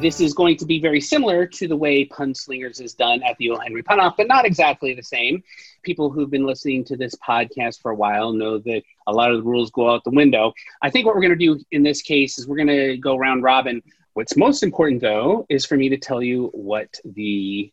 [0.00, 3.50] this is going to be very similar to the way Punslingers is done at the
[3.50, 3.58] O.
[3.58, 5.42] Henry Punoff, but not exactly the same.
[5.82, 9.38] People who've been listening to this podcast for a while know that a lot of
[9.38, 10.52] the rules go out the window.
[10.82, 13.16] I think what we're going to do in this case is we're going to go
[13.16, 13.82] round robin.
[14.14, 17.72] What's most important, though, is for me to tell you what the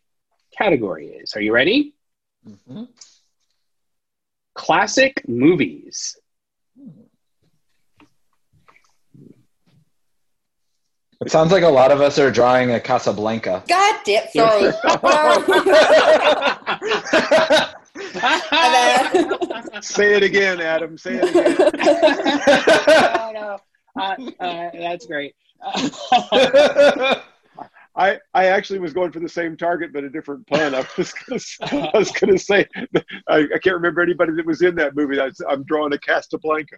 [0.56, 1.34] category is.
[1.36, 1.94] Are you ready?
[2.48, 2.84] Mm-hmm.
[4.54, 6.16] Classic movies.
[11.24, 13.64] It sounds like a lot of us are drawing a Casablanca.
[13.68, 14.72] God damn, sorry.
[19.82, 20.98] Say it again, Adam.
[20.98, 21.56] Say it again.
[23.14, 23.58] no, no.
[23.98, 25.34] Uh, uh, that's great.
[27.96, 30.74] I, I actually was going for the same target, but a different pun.
[30.74, 32.66] I was gonna, say- I was going to say,
[33.26, 35.16] I, I can't remember anybody that was in that movie.
[35.16, 36.76] That's, I'm drawing a Casablanca.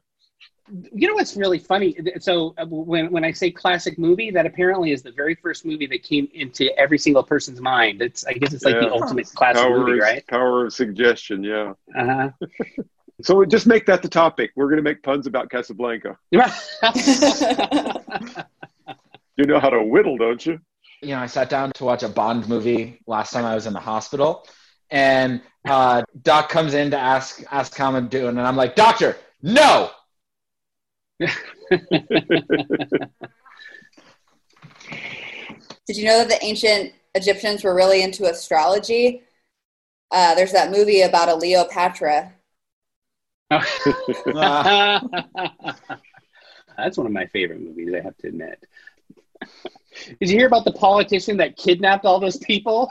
[0.92, 1.96] You know what's really funny?
[2.20, 5.86] So uh, when when I say classic movie, that apparently is the very first movie
[5.86, 8.02] that came into every single person's mind.
[8.02, 10.26] It's I guess it's like the ultimate classic Power, movie, of- right?
[10.26, 11.42] power of suggestion.
[11.42, 11.72] Yeah.
[11.96, 12.30] Uh-huh.
[13.20, 14.52] So just make that the topic.
[14.54, 16.16] We're going to make puns about Casablanca.
[16.32, 18.00] huh.
[19.36, 20.60] You know how to whittle, don't you?
[21.02, 23.72] you know, I sat down to watch a Bond movie last time I was in
[23.72, 24.46] the hospital,
[24.90, 29.16] and uh, Doc comes in to ask ask how I'm doing, and I'm like, Doctor,
[29.42, 29.90] no.
[31.20, 31.30] Did
[35.96, 39.22] you know that the ancient Egyptians were really into astrology?
[40.10, 42.32] Uh, there's that movie about a Leopatra.
[43.50, 43.76] That's
[46.96, 48.62] one of my favorite movies, I have to admit.
[50.20, 52.88] Did you hear about the politician that kidnapped all those people?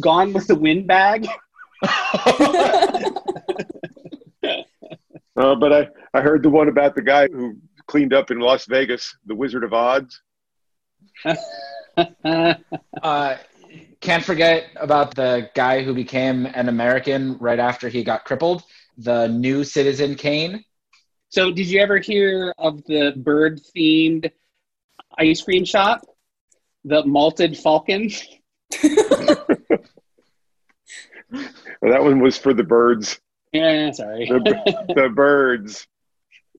[0.00, 1.26] Gone with the wind bag?
[5.36, 8.66] Uh, but I, I heard the one about the guy who cleaned up in Las
[8.66, 10.20] Vegas, the Wizard of Odds.
[13.02, 13.36] uh,
[14.00, 18.62] can't forget about the guy who became an American right after he got crippled,
[18.98, 20.64] the new Citizen Kane.
[21.30, 24.30] so, did you ever hear of the bird themed
[25.18, 26.02] ice cream shop?
[26.84, 28.10] The Malted Falcon?
[31.82, 33.20] Well, that one was for the birds.
[33.52, 34.26] Yeah, sorry.
[34.26, 35.86] The, the birds.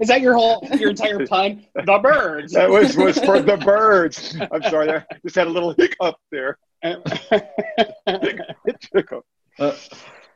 [0.00, 1.66] Is that your whole, your entire pun?
[1.74, 2.52] The birds.
[2.52, 4.36] That was, was for the birds.
[4.50, 4.90] I'm sorry.
[4.90, 6.58] I just had a little hiccup there.
[8.92, 9.24] Hiccup.
[9.58, 9.74] Uh,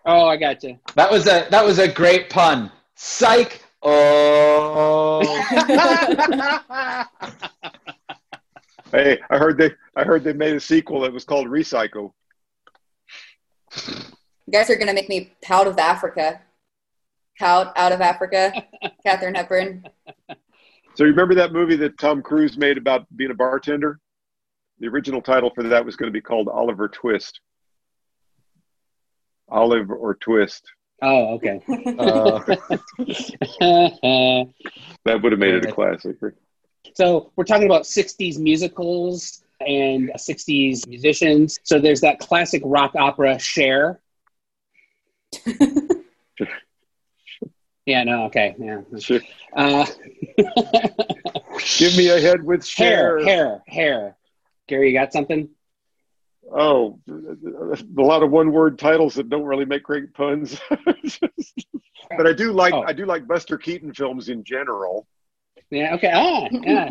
[0.04, 0.78] oh, I got you.
[0.94, 2.70] that was a that was a great pun.
[2.94, 3.62] Psych.
[3.82, 5.22] Oh.
[8.92, 12.12] Hey, I heard they I heard they made a sequel that was called Recycle.
[14.46, 16.40] You guys are going to make me pout of Africa.
[17.38, 18.52] Pout out of Africa.
[19.04, 19.84] Katharine Hepburn.
[20.94, 23.98] So you remember that movie that Tom Cruise made about being a bartender?
[24.78, 27.40] The original title for that was going to be called Oliver Twist.
[29.48, 30.64] Olive or Twist.
[31.02, 31.60] Oh, okay.
[31.98, 32.40] Uh,
[35.04, 36.16] That would have made it a classic.
[36.94, 41.58] so we're talking about 60s musicals and 60s musicians.
[41.62, 44.00] So there's that classic rock opera Cher.
[47.86, 48.54] yeah, no, okay.
[48.58, 48.80] Yeah.
[48.98, 49.20] Sure.
[49.54, 49.86] Uh,
[51.78, 54.16] Give me a head with hair, hair, hair.
[54.68, 55.48] Gary, you got something?
[56.52, 60.60] Oh, a lot of one-word titles that don't really make great puns.
[60.70, 62.82] but I do like Oh.
[62.82, 65.06] I do like Buster Keaton films in general.
[65.70, 66.12] Yeah, okay.
[66.14, 66.90] Ah, yeah.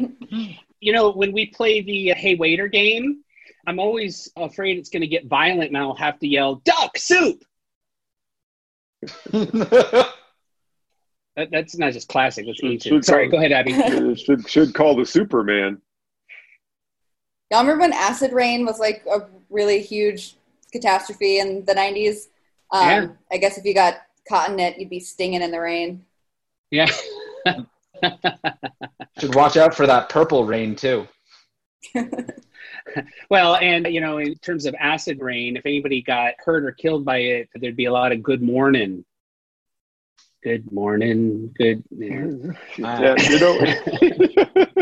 [0.81, 3.23] you know, when we play the uh, Hey Waiter game,
[3.65, 7.41] I'm always afraid it's going to get violent and I'll have to yell, Duck Soup!
[11.37, 12.93] That, that's not just classic, that's Should- ancient.
[12.95, 13.73] should Sorry, call- go ahead, Abby.
[14.15, 15.81] Should should call the Superman.
[17.51, 20.37] Y'all remember when acid rain was like a really huge
[20.71, 22.27] catastrophe in the 90s?
[22.71, 23.07] Um, Yeah.
[23.33, 23.95] I guess if you got
[24.29, 26.05] caught in it, you'd be stinging in the rain.
[26.71, 26.89] Yeah.
[29.19, 31.05] Should watch out for that purple rain too.
[33.29, 37.03] Well, and you know, in terms of acid rain, if anybody got hurt or killed
[37.05, 39.03] by it, there'd be a lot of good morning.
[40.43, 41.51] Good morning.
[41.57, 41.83] Good.
[41.89, 42.27] yeah.
[42.77, 43.59] Yeah, you know,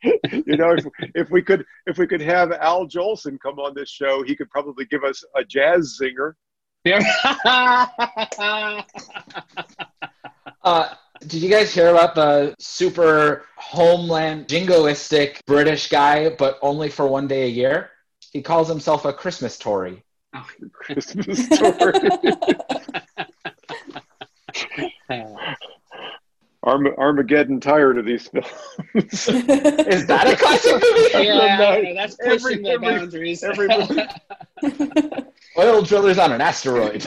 [0.46, 0.84] you know, if,
[1.14, 4.50] if we could, if we could have Al Jolson come on this show, he could
[4.50, 6.36] probably give us a jazz singer.
[10.64, 10.94] Uh,
[11.26, 17.26] did you guys hear about the super homeland jingoistic British guy, but only for one
[17.26, 17.90] day a year?
[18.32, 20.02] He calls himself a Christmas Tory.
[20.34, 21.92] Oh, Christmas story.
[26.64, 28.46] Arm- Armageddon tired of these films.
[28.94, 31.24] Is that a classic movie?
[31.26, 33.42] yeah, No, I that's pushing every- the every- boundaries.
[33.44, 33.68] every-
[35.58, 37.06] Oil drillers on an asteroid.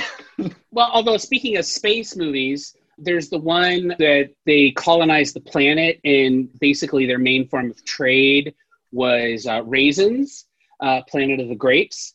[0.72, 6.50] well, although speaking of space movies, there's the one that they colonized the planet, and
[6.60, 8.54] basically their main form of trade
[8.92, 10.46] was uh, raisins,
[10.80, 12.14] uh, Planet of the Grapes.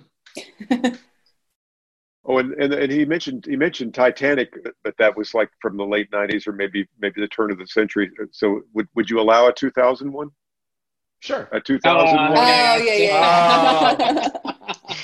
[2.30, 4.52] Oh, and, and and he mentioned he mentioned Titanic,
[4.84, 7.66] but that was like from the late '90s or maybe maybe the turn of the
[7.66, 8.10] century.
[8.32, 10.28] So would would you allow a 2001?
[11.20, 11.48] Sure.
[11.52, 12.30] A 2001?
[12.30, 14.32] Oh, yeah, yeah, yeah.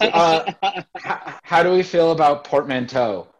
[0.00, 0.52] Uh,
[0.98, 3.31] how, how do we feel about portmanteau?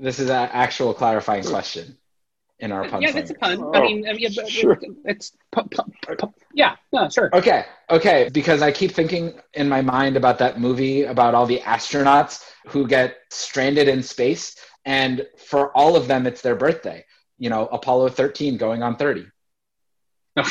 [0.00, 1.98] This is an actual clarifying question
[2.58, 3.02] in our pun.
[3.02, 3.58] yeah, that's a pun.
[3.60, 4.80] Oh, I mean, I mean sure.
[5.04, 7.28] it's pu- pu- pu- yeah, no, sure.
[7.34, 11.58] Okay, okay, because I keep thinking in my mind about that movie about all the
[11.60, 17.04] astronauts who get stranded in space, and for all of them, it's their birthday.
[17.38, 19.26] You know, Apollo 13 going on 30.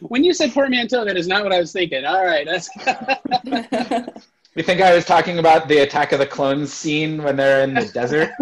[0.00, 2.04] when you said portmanteau, that is not what I was thinking.
[2.04, 2.68] All right, that's
[4.54, 7.74] You think I was talking about the Attack of the Clones scene when they're in
[7.74, 8.30] the desert?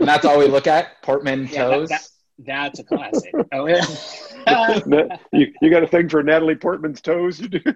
[0.00, 0.84] And that's all we look at?
[0.84, 1.88] yeah, Portmanteaus?
[1.88, 2.08] that- that-
[2.46, 3.32] that's a classic.
[3.52, 5.16] Oh, yeah.
[5.32, 7.40] You, you got a thing for Natalie Portman's toes?
[7.40, 7.60] You do?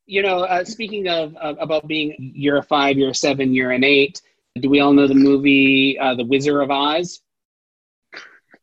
[0.08, 3.72] you know, uh, speaking of uh, about being you're a five, you're a seven, you're
[3.72, 4.20] an eight.
[4.60, 7.22] Do we all know the movie uh, The Wizard of Oz?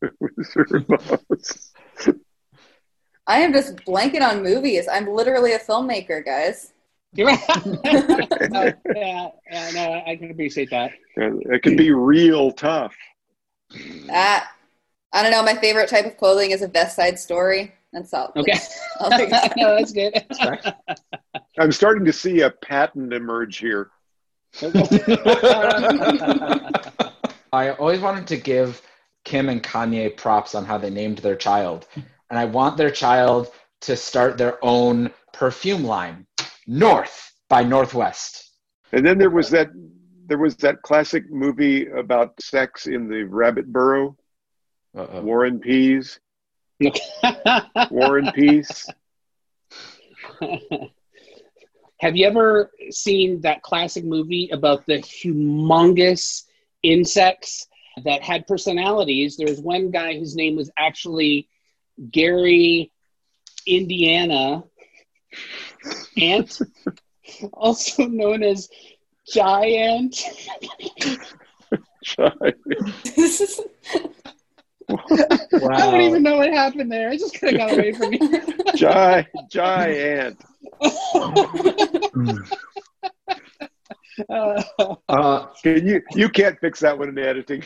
[0.02, 1.69] The Wizard of Oz?
[3.30, 4.88] I am just blanking on movies.
[4.90, 6.72] I'm literally a filmmaker, guys.
[7.14, 7.38] You're right.
[8.52, 10.90] Oh, yeah, yeah, no, I can appreciate that.
[11.16, 12.92] it can be real tough.
[14.10, 14.50] Ah,
[15.12, 15.44] I don't know.
[15.44, 17.72] My favorite type of clothing is a vest side story.
[17.92, 18.32] That's all.
[18.34, 18.58] Okay,
[18.98, 19.56] all I got.
[19.56, 20.24] no, that's good.
[21.58, 23.90] I'm starting to see a pattern emerge here.
[27.52, 28.82] I always wanted to give
[29.24, 31.86] Kim and Kanye props on how they named their child.
[32.30, 33.48] And I want their child
[33.82, 36.26] to start their own perfume line,
[36.66, 38.50] North by Northwest.
[38.92, 39.68] And then there was that
[40.26, 44.16] there was that classic movie about sex in the rabbit burrow,
[44.96, 45.22] Uh-oh.
[45.22, 46.20] War and Peas,
[47.90, 48.86] War and Peace.
[52.00, 56.44] Have you ever seen that classic movie about the humongous
[56.82, 57.66] insects
[58.04, 59.36] that had personalities?
[59.36, 61.48] There was one guy whose name was actually
[62.10, 62.90] Gary
[63.66, 64.64] Indiana
[66.20, 66.58] Ant,
[67.52, 68.68] also known as
[69.32, 70.16] Giant.
[72.02, 72.48] giant.
[74.88, 74.98] wow.
[75.70, 77.10] I don't even know what happened there.
[77.10, 78.18] I just kind of got away from you.
[78.74, 80.40] Gi- giant.
[84.28, 84.62] Uh,
[85.08, 87.62] Uh, Can you you can't fix that one in editing.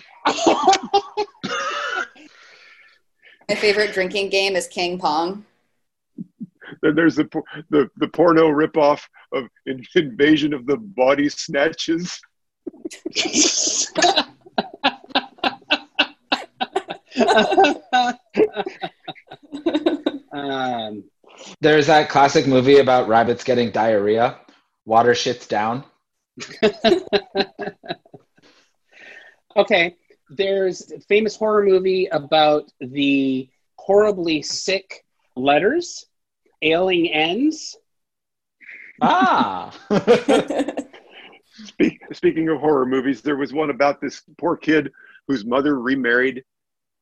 [3.49, 5.45] My favorite drinking game is King Pong.
[6.83, 7.29] Then there's the
[7.71, 12.21] the the porno ripoff of in- Invasion of the Body Snatches.
[20.33, 21.05] um,
[21.61, 24.39] there's that classic movie about rabbits getting diarrhea,
[24.87, 25.85] water shits down.
[29.57, 29.97] okay,
[30.37, 35.05] there's a famous horror movie about the horribly sick
[35.37, 36.07] letters,
[36.63, 37.77] ailing ends.
[39.03, 39.77] Ah.
[41.65, 44.91] Speak, speaking of horror movies, there was one about this poor kid
[45.29, 46.43] whose mother remarried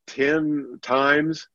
[0.09, 1.47] 10 times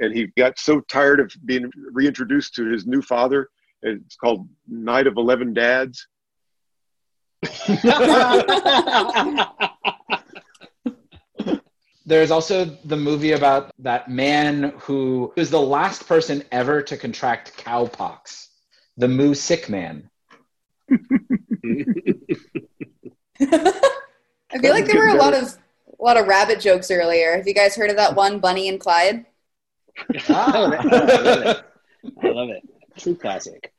[0.00, 3.50] and he got so tired of being reintroduced to his new father.
[3.82, 6.08] It's called Night of 11 Dads.
[12.10, 17.56] There's also the movie about that man who was the last person ever to contract
[17.56, 18.48] cowpox,
[18.96, 20.10] the Moo Sick Man.
[20.90, 20.96] I
[23.38, 25.56] feel like there were a lot of
[26.00, 27.36] a lot of rabbit jokes earlier.
[27.36, 29.24] Have you guys heard of that one, Bunny and Clyde?
[30.28, 31.64] I love it.
[32.24, 32.62] I love it.
[32.98, 33.72] True classic.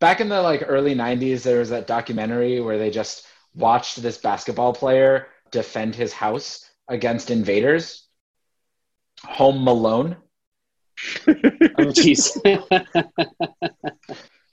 [0.00, 4.16] Back in the like early 90s, there was that documentary where they just watched this
[4.16, 8.06] basketball player defend his house against invaders.
[9.24, 10.16] Home Malone.
[11.76, 12.30] Oh, jeez.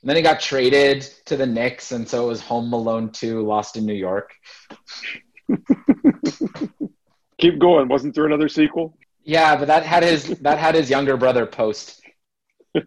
[0.03, 3.45] And then he got traded to the Knicks, and so it was Home Malone 2,
[3.45, 4.33] Lost in New York.
[7.39, 7.87] Keep going.
[7.87, 8.97] Wasn't there another sequel?
[9.23, 12.01] Yeah, but that had his that had his younger brother post.
[12.73, 12.81] Do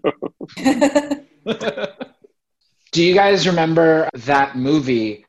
[3.02, 5.24] you guys remember that movie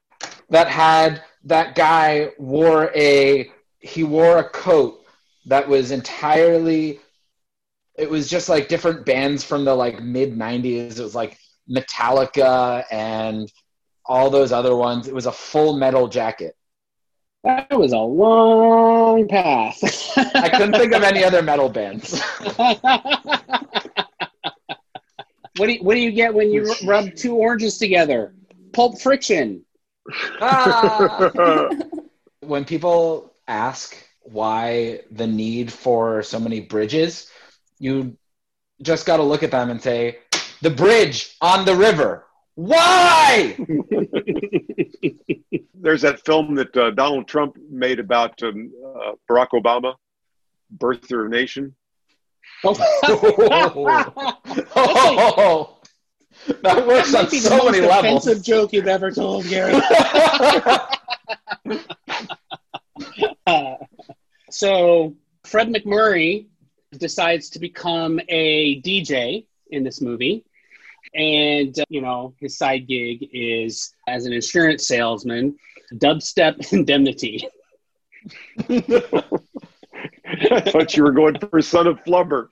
[0.50, 3.52] that had that guy wore a
[3.86, 5.06] he wore a coat
[5.46, 7.00] that was entirely
[7.98, 11.00] it was just like different bands from the like mid 90s.
[11.00, 11.38] It was like
[11.70, 13.50] Metallica and
[14.06, 15.08] all those other ones.
[15.08, 16.58] It was a full metal jacket.
[17.46, 19.78] That was a long path.
[20.18, 22.22] I couldn't think of any other metal bands.
[25.58, 28.34] What do you, what do you get when you r- rub two oranges together?
[28.74, 29.64] Pulp friction.
[30.42, 31.32] Ah!
[32.42, 37.30] when people ask why the need for so many bridges,
[37.80, 38.18] you
[38.82, 40.20] just got to look at them and say,
[40.62, 42.26] the bridge on the river.
[42.56, 43.58] Why?
[45.74, 49.96] There's that film that uh, Donald Trump made about um, uh, Barack Obama,
[50.72, 51.76] Birth of a Nation.
[52.64, 52.74] Oh,
[53.08, 54.12] that works
[56.62, 59.74] That on might be the so most many offensive joke you've ever told, Gary.
[63.46, 63.76] Uh,
[64.50, 65.16] so
[65.46, 66.48] Fred MacMurray
[66.92, 70.46] decides to become a DJ in this movie.
[71.14, 75.56] And, uh, you know, his side gig is as an insurance salesman,
[75.94, 77.48] dubstep indemnity.
[78.70, 82.50] I thought you were going for Son of Flubber.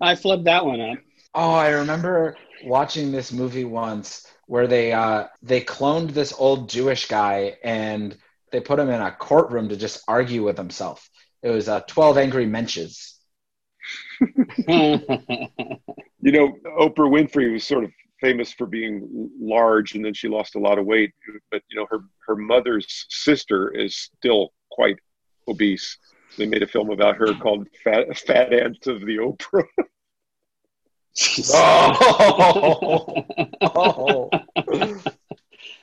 [0.00, 0.98] I flipped that one up.
[1.34, 7.06] Oh, I remember watching this movie once where they uh, they cloned this old Jewish
[7.06, 8.16] guy and
[8.52, 11.08] they put him in a courtroom to just argue with himself.
[11.42, 13.12] It was uh, Twelve Angry Menches.
[16.26, 20.56] You know, Oprah Winfrey was sort of famous for being large, and then she lost
[20.56, 21.12] a lot of weight.
[21.52, 24.96] But you know, her her mother's sister is still quite
[25.46, 25.96] obese.
[26.36, 29.66] They made a film about her called "Fat Fat Aunt of the Oprah."
[31.54, 33.24] Oh.
[33.62, 34.30] oh.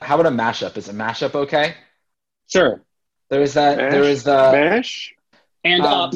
[0.01, 0.77] How about a mashup?
[0.77, 1.75] Is a mashup okay?
[2.47, 2.83] sure.
[3.29, 3.77] There was that.
[3.77, 3.91] Mash?
[3.91, 5.15] There was the Mash,
[5.63, 6.13] And um, up.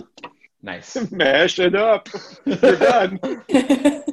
[0.62, 1.12] nice.
[1.12, 2.10] mash it up.
[2.46, 3.18] You're done.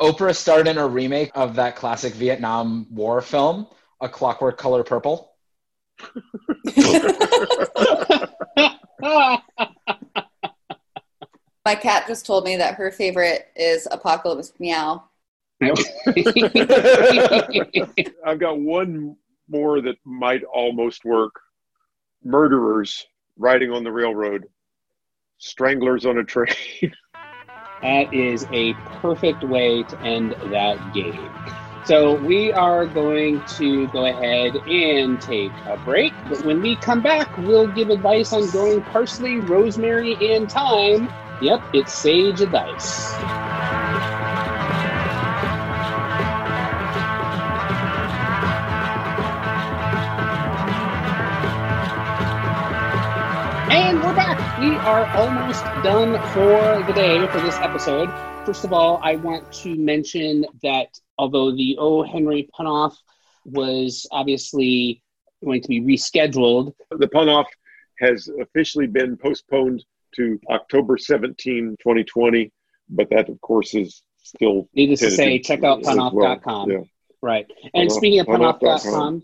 [0.00, 3.66] Oprah starred in a remake of that classic Vietnam War film,
[4.00, 5.32] A Clockwork Color Purple.
[11.66, 15.02] My cat just told me that her favorite is Apocalypse Meow.
[15.60, 15.74] I've
[18.38, 19.16] got one
[19.48, 21.40] more that might almost work.
[22.22, 23.04] Murderers
[23.36, 24.46] riding on the railroad,
[25.38, 26.54] stranglers on a train.
[27.82, 31.30] That is a perfect way to end that game.
[31.84, 36.14] So we are going to go ahead and take a break.
[36.28, 41.10] But when we come back, we'll give advice on growing parsley, rosemary, and thyme.
[41.42, 43.12] Yep, it's sage advice.
[53.70, 54.58] And we're back.
[54.60, 58.08] We are almost done for the day for this episode.
[58.46, 62.02] First of all, I want to mention that although the O.
[62.02, 62.94] Henry Punoff
[63.44, 65.02] was obviously
[65.44, 67.48] going to be rescheduled, the pun off
[67.98, 69.84] has officially been postponed
[70.16, 72.52] to October 17, 2020,
[72.88, 74.68] but that, of course, is still.
[74.74, 76.10] needless to say, check out as well.
[76.10, 76.70] punoff.com.
[76.70, 76.78] Yeah.
[77.22, 77.46] Right.
[77.74, 78.60] And speaking of punoff.com.
[78.60, 79.22] punoff.com,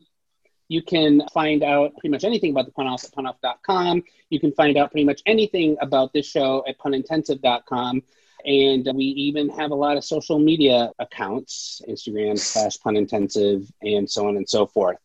[0.68, 4.02] you can find out pretty much anything about the punoff at punoff.com.
[4.30, 8.02] You can find out pretty much anything about this show at punintensive.com.
[8.44, 14.26] And we even have a lot of social media accounts, Instagram slash punintensive, and so
[14.26, 14.96] on and so forth.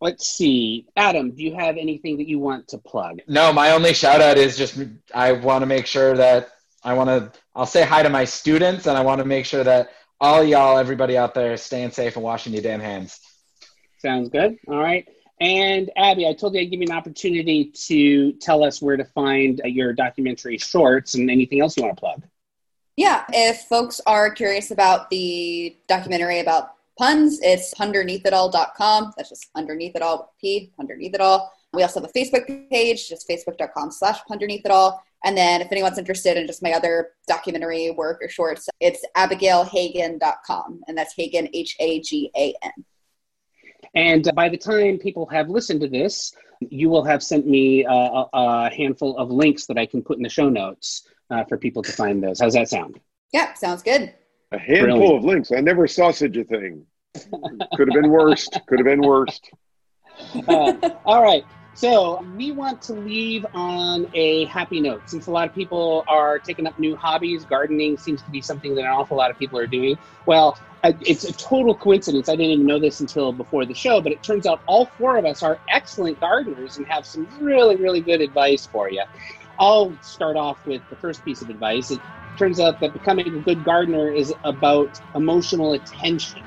[0.00, 0.86] Let's see.
[0.96, 3.20] Adam, do you have anything that you want to plug?
[3.28, 4.78] No, my only shout out is just
[5.14, 6.48] I want to make sure that
[6.82, 7.38] I want to.
[7.54, 9.90] I'll say hi to my students, and I want to make sure that
[10.20, 13.20] all y'all, everybody out there, staying safe and washing your damn hands.
[13.98, 14.56] Sounds good.
[14.68, 15.06] All right.
[15.40, 19.04] And Abby, I told you I'd give you an opportunity to tell us where to
[19.04, 22.22] find uh, your documentary shorts and anything else you want to plug.
[22.96, 29.12] Yeah, if folks are curious about the documentary about puns, it's punderneathitall.com.
[29.16, 31.50] That's just underneath it all, P, underneath it all.
[31.72, 35.02] We also have a Facebook page, just facebook.com slash underneath it all.
[35.24, 40.82] And then if anyone's interested in just my other documentary work or shorts, it's abigailhagan.com.
[40.86, 42.84] And that's Hagan, H A G A N.
[43.94, 47.94] And by the time people have listened to this, you will have sent me uh,
[47.94, 51.56] a, a handful of links that I can put in the show notes uh, for
[51.56, 52.40] people to find those.
[52.40, 53.00] How's that sound?
[53.32, 54.12] Yeah, sounds good.
[54.52, 55.16] A handful Brilliant.
[55.16, 55.52] of links.
[55.52, 56.84] I never saw such a thing.
[57.74, 58.58] Could have been worst.
[58.66, 59.50] Could have been worst.
[60.48, 61.44] Uh, all right.
[61.74, 65.02] So we want to leave on a happy note.
[65.06, 68.74] Since a lot of people are taking up new hobbies, gardening seems to be something
[68.74, 69.96] that an awful lot of people are doing.
[70.26, 72.28] Well, it's a total coincidence.
[72.28, 75.16] I didn't even know this until before the show, but it turns out all four
[75.16, 79.04] of us are excellent gardeners and have some really, really good advice for you.
[79.60, 81.90] I'll start off with the first piece of advice.
[81.90, 82.00] It
[82.38, 86.42] turns out that becoming a good gardener is about emotional attention.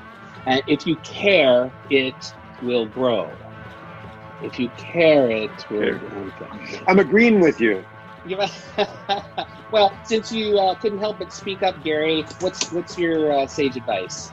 [0.46, 2.26] And if you care, it
[2.60, 3.38] will grow.
[4.40, 6.32] If you care, it will.
[6.42, 6.82] Okay.
[6.88, 7.86] I'm agreeing with you.
[9.70, 13.76] well, since you uh, couldn't help but speak up, Gary, what's what's your uh, sage
[13.76, 14.32] advice?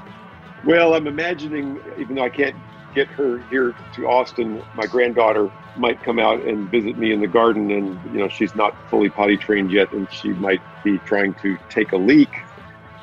[0.64, 2.64] Well, I'm imagining, even though I can't
[2.94, 7.28] get her here to Austin, my granddaughter might come out and visit me in the
[7.28, 11.34] garden, and you know she's not fully potty trained yet, and she might be trying
[11.36, 12.30] to take a leak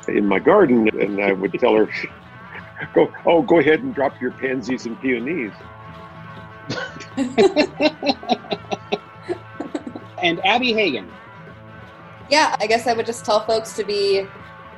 [0.07, 1.89] in my garden, and I would tell her,
[2.93, 5.51] "Go, oh, go ahead and drop your pansies and peonies."
[10.21, 11.09] and Abby Hagan.
[12.29, 14.27] Yeah, I guess I would just tell folks to be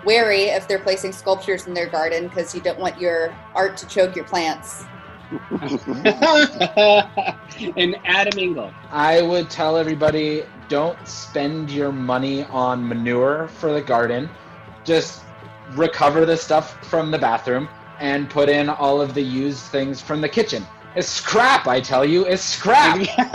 [0.06, 3.88] wary if they're placing sculptures in their garden because you don't want your art to
[3.88, 4.86] choke your plants.
[7.78, 8.74] and Adam Engel.
[8.90, 14.30] I would tell everybody don't spend your money on manure for the garden.
[14.84, 15.24] Just
[15.72, 17.70] recover the stuff from the bathroom
[18.00, 20.66] and put in all of the used things from the kitchen.
[20.96, 22.26] It's scrap, I tell you.
[22.26, 23.00] It's scrap.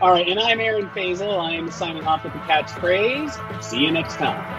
[0.00, 1.40] All right, and I'm Aaron Fasel.
[1.40, 3.40] I am signing off with the catchphrase.
[3.62, 4.57] See you next time.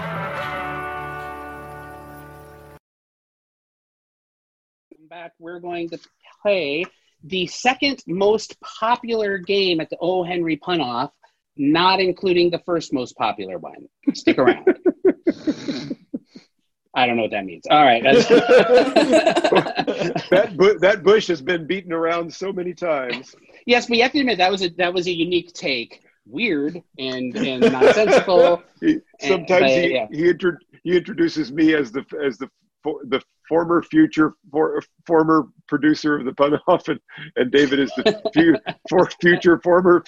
[5.30, 6.00] Back, we're going to
[6.42, 6.86] play
[7.24, 10.24] the second most popular game at the O.
[10.24, 11.12] Henry Punoff,
[11.56, 13.88] not including the first most popular one.
[14.16, 14.66] Stick around.
[16.96, 17.66] I don't know what that means.
[17.70, 18.02] All right.
[18.02, 18.18] that
[20.58, 23.36] bu- that bush has been beaten around so many times.
[23.68, 26.02] Yes, but you have to admit that was a that was a unique take.
[26.26, 28.64] Weird and and nonsensical.
[28.82, 30.08] he, sometimes and, he yeah.
[30.12, 32.50] he, intro- he introduces me as the as the
[32.82, 37.00] for, the former future for, former producer of the Punoff, and,
[37.36, 38.56] and David is the fu-
[38.88, 40.06] for future former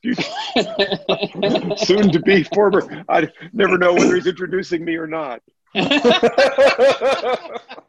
[0.00, 0.22] future,
[1.76, 3.04] soon to be former.
[3.08, 5.42] I never know whether he's introducing me or not.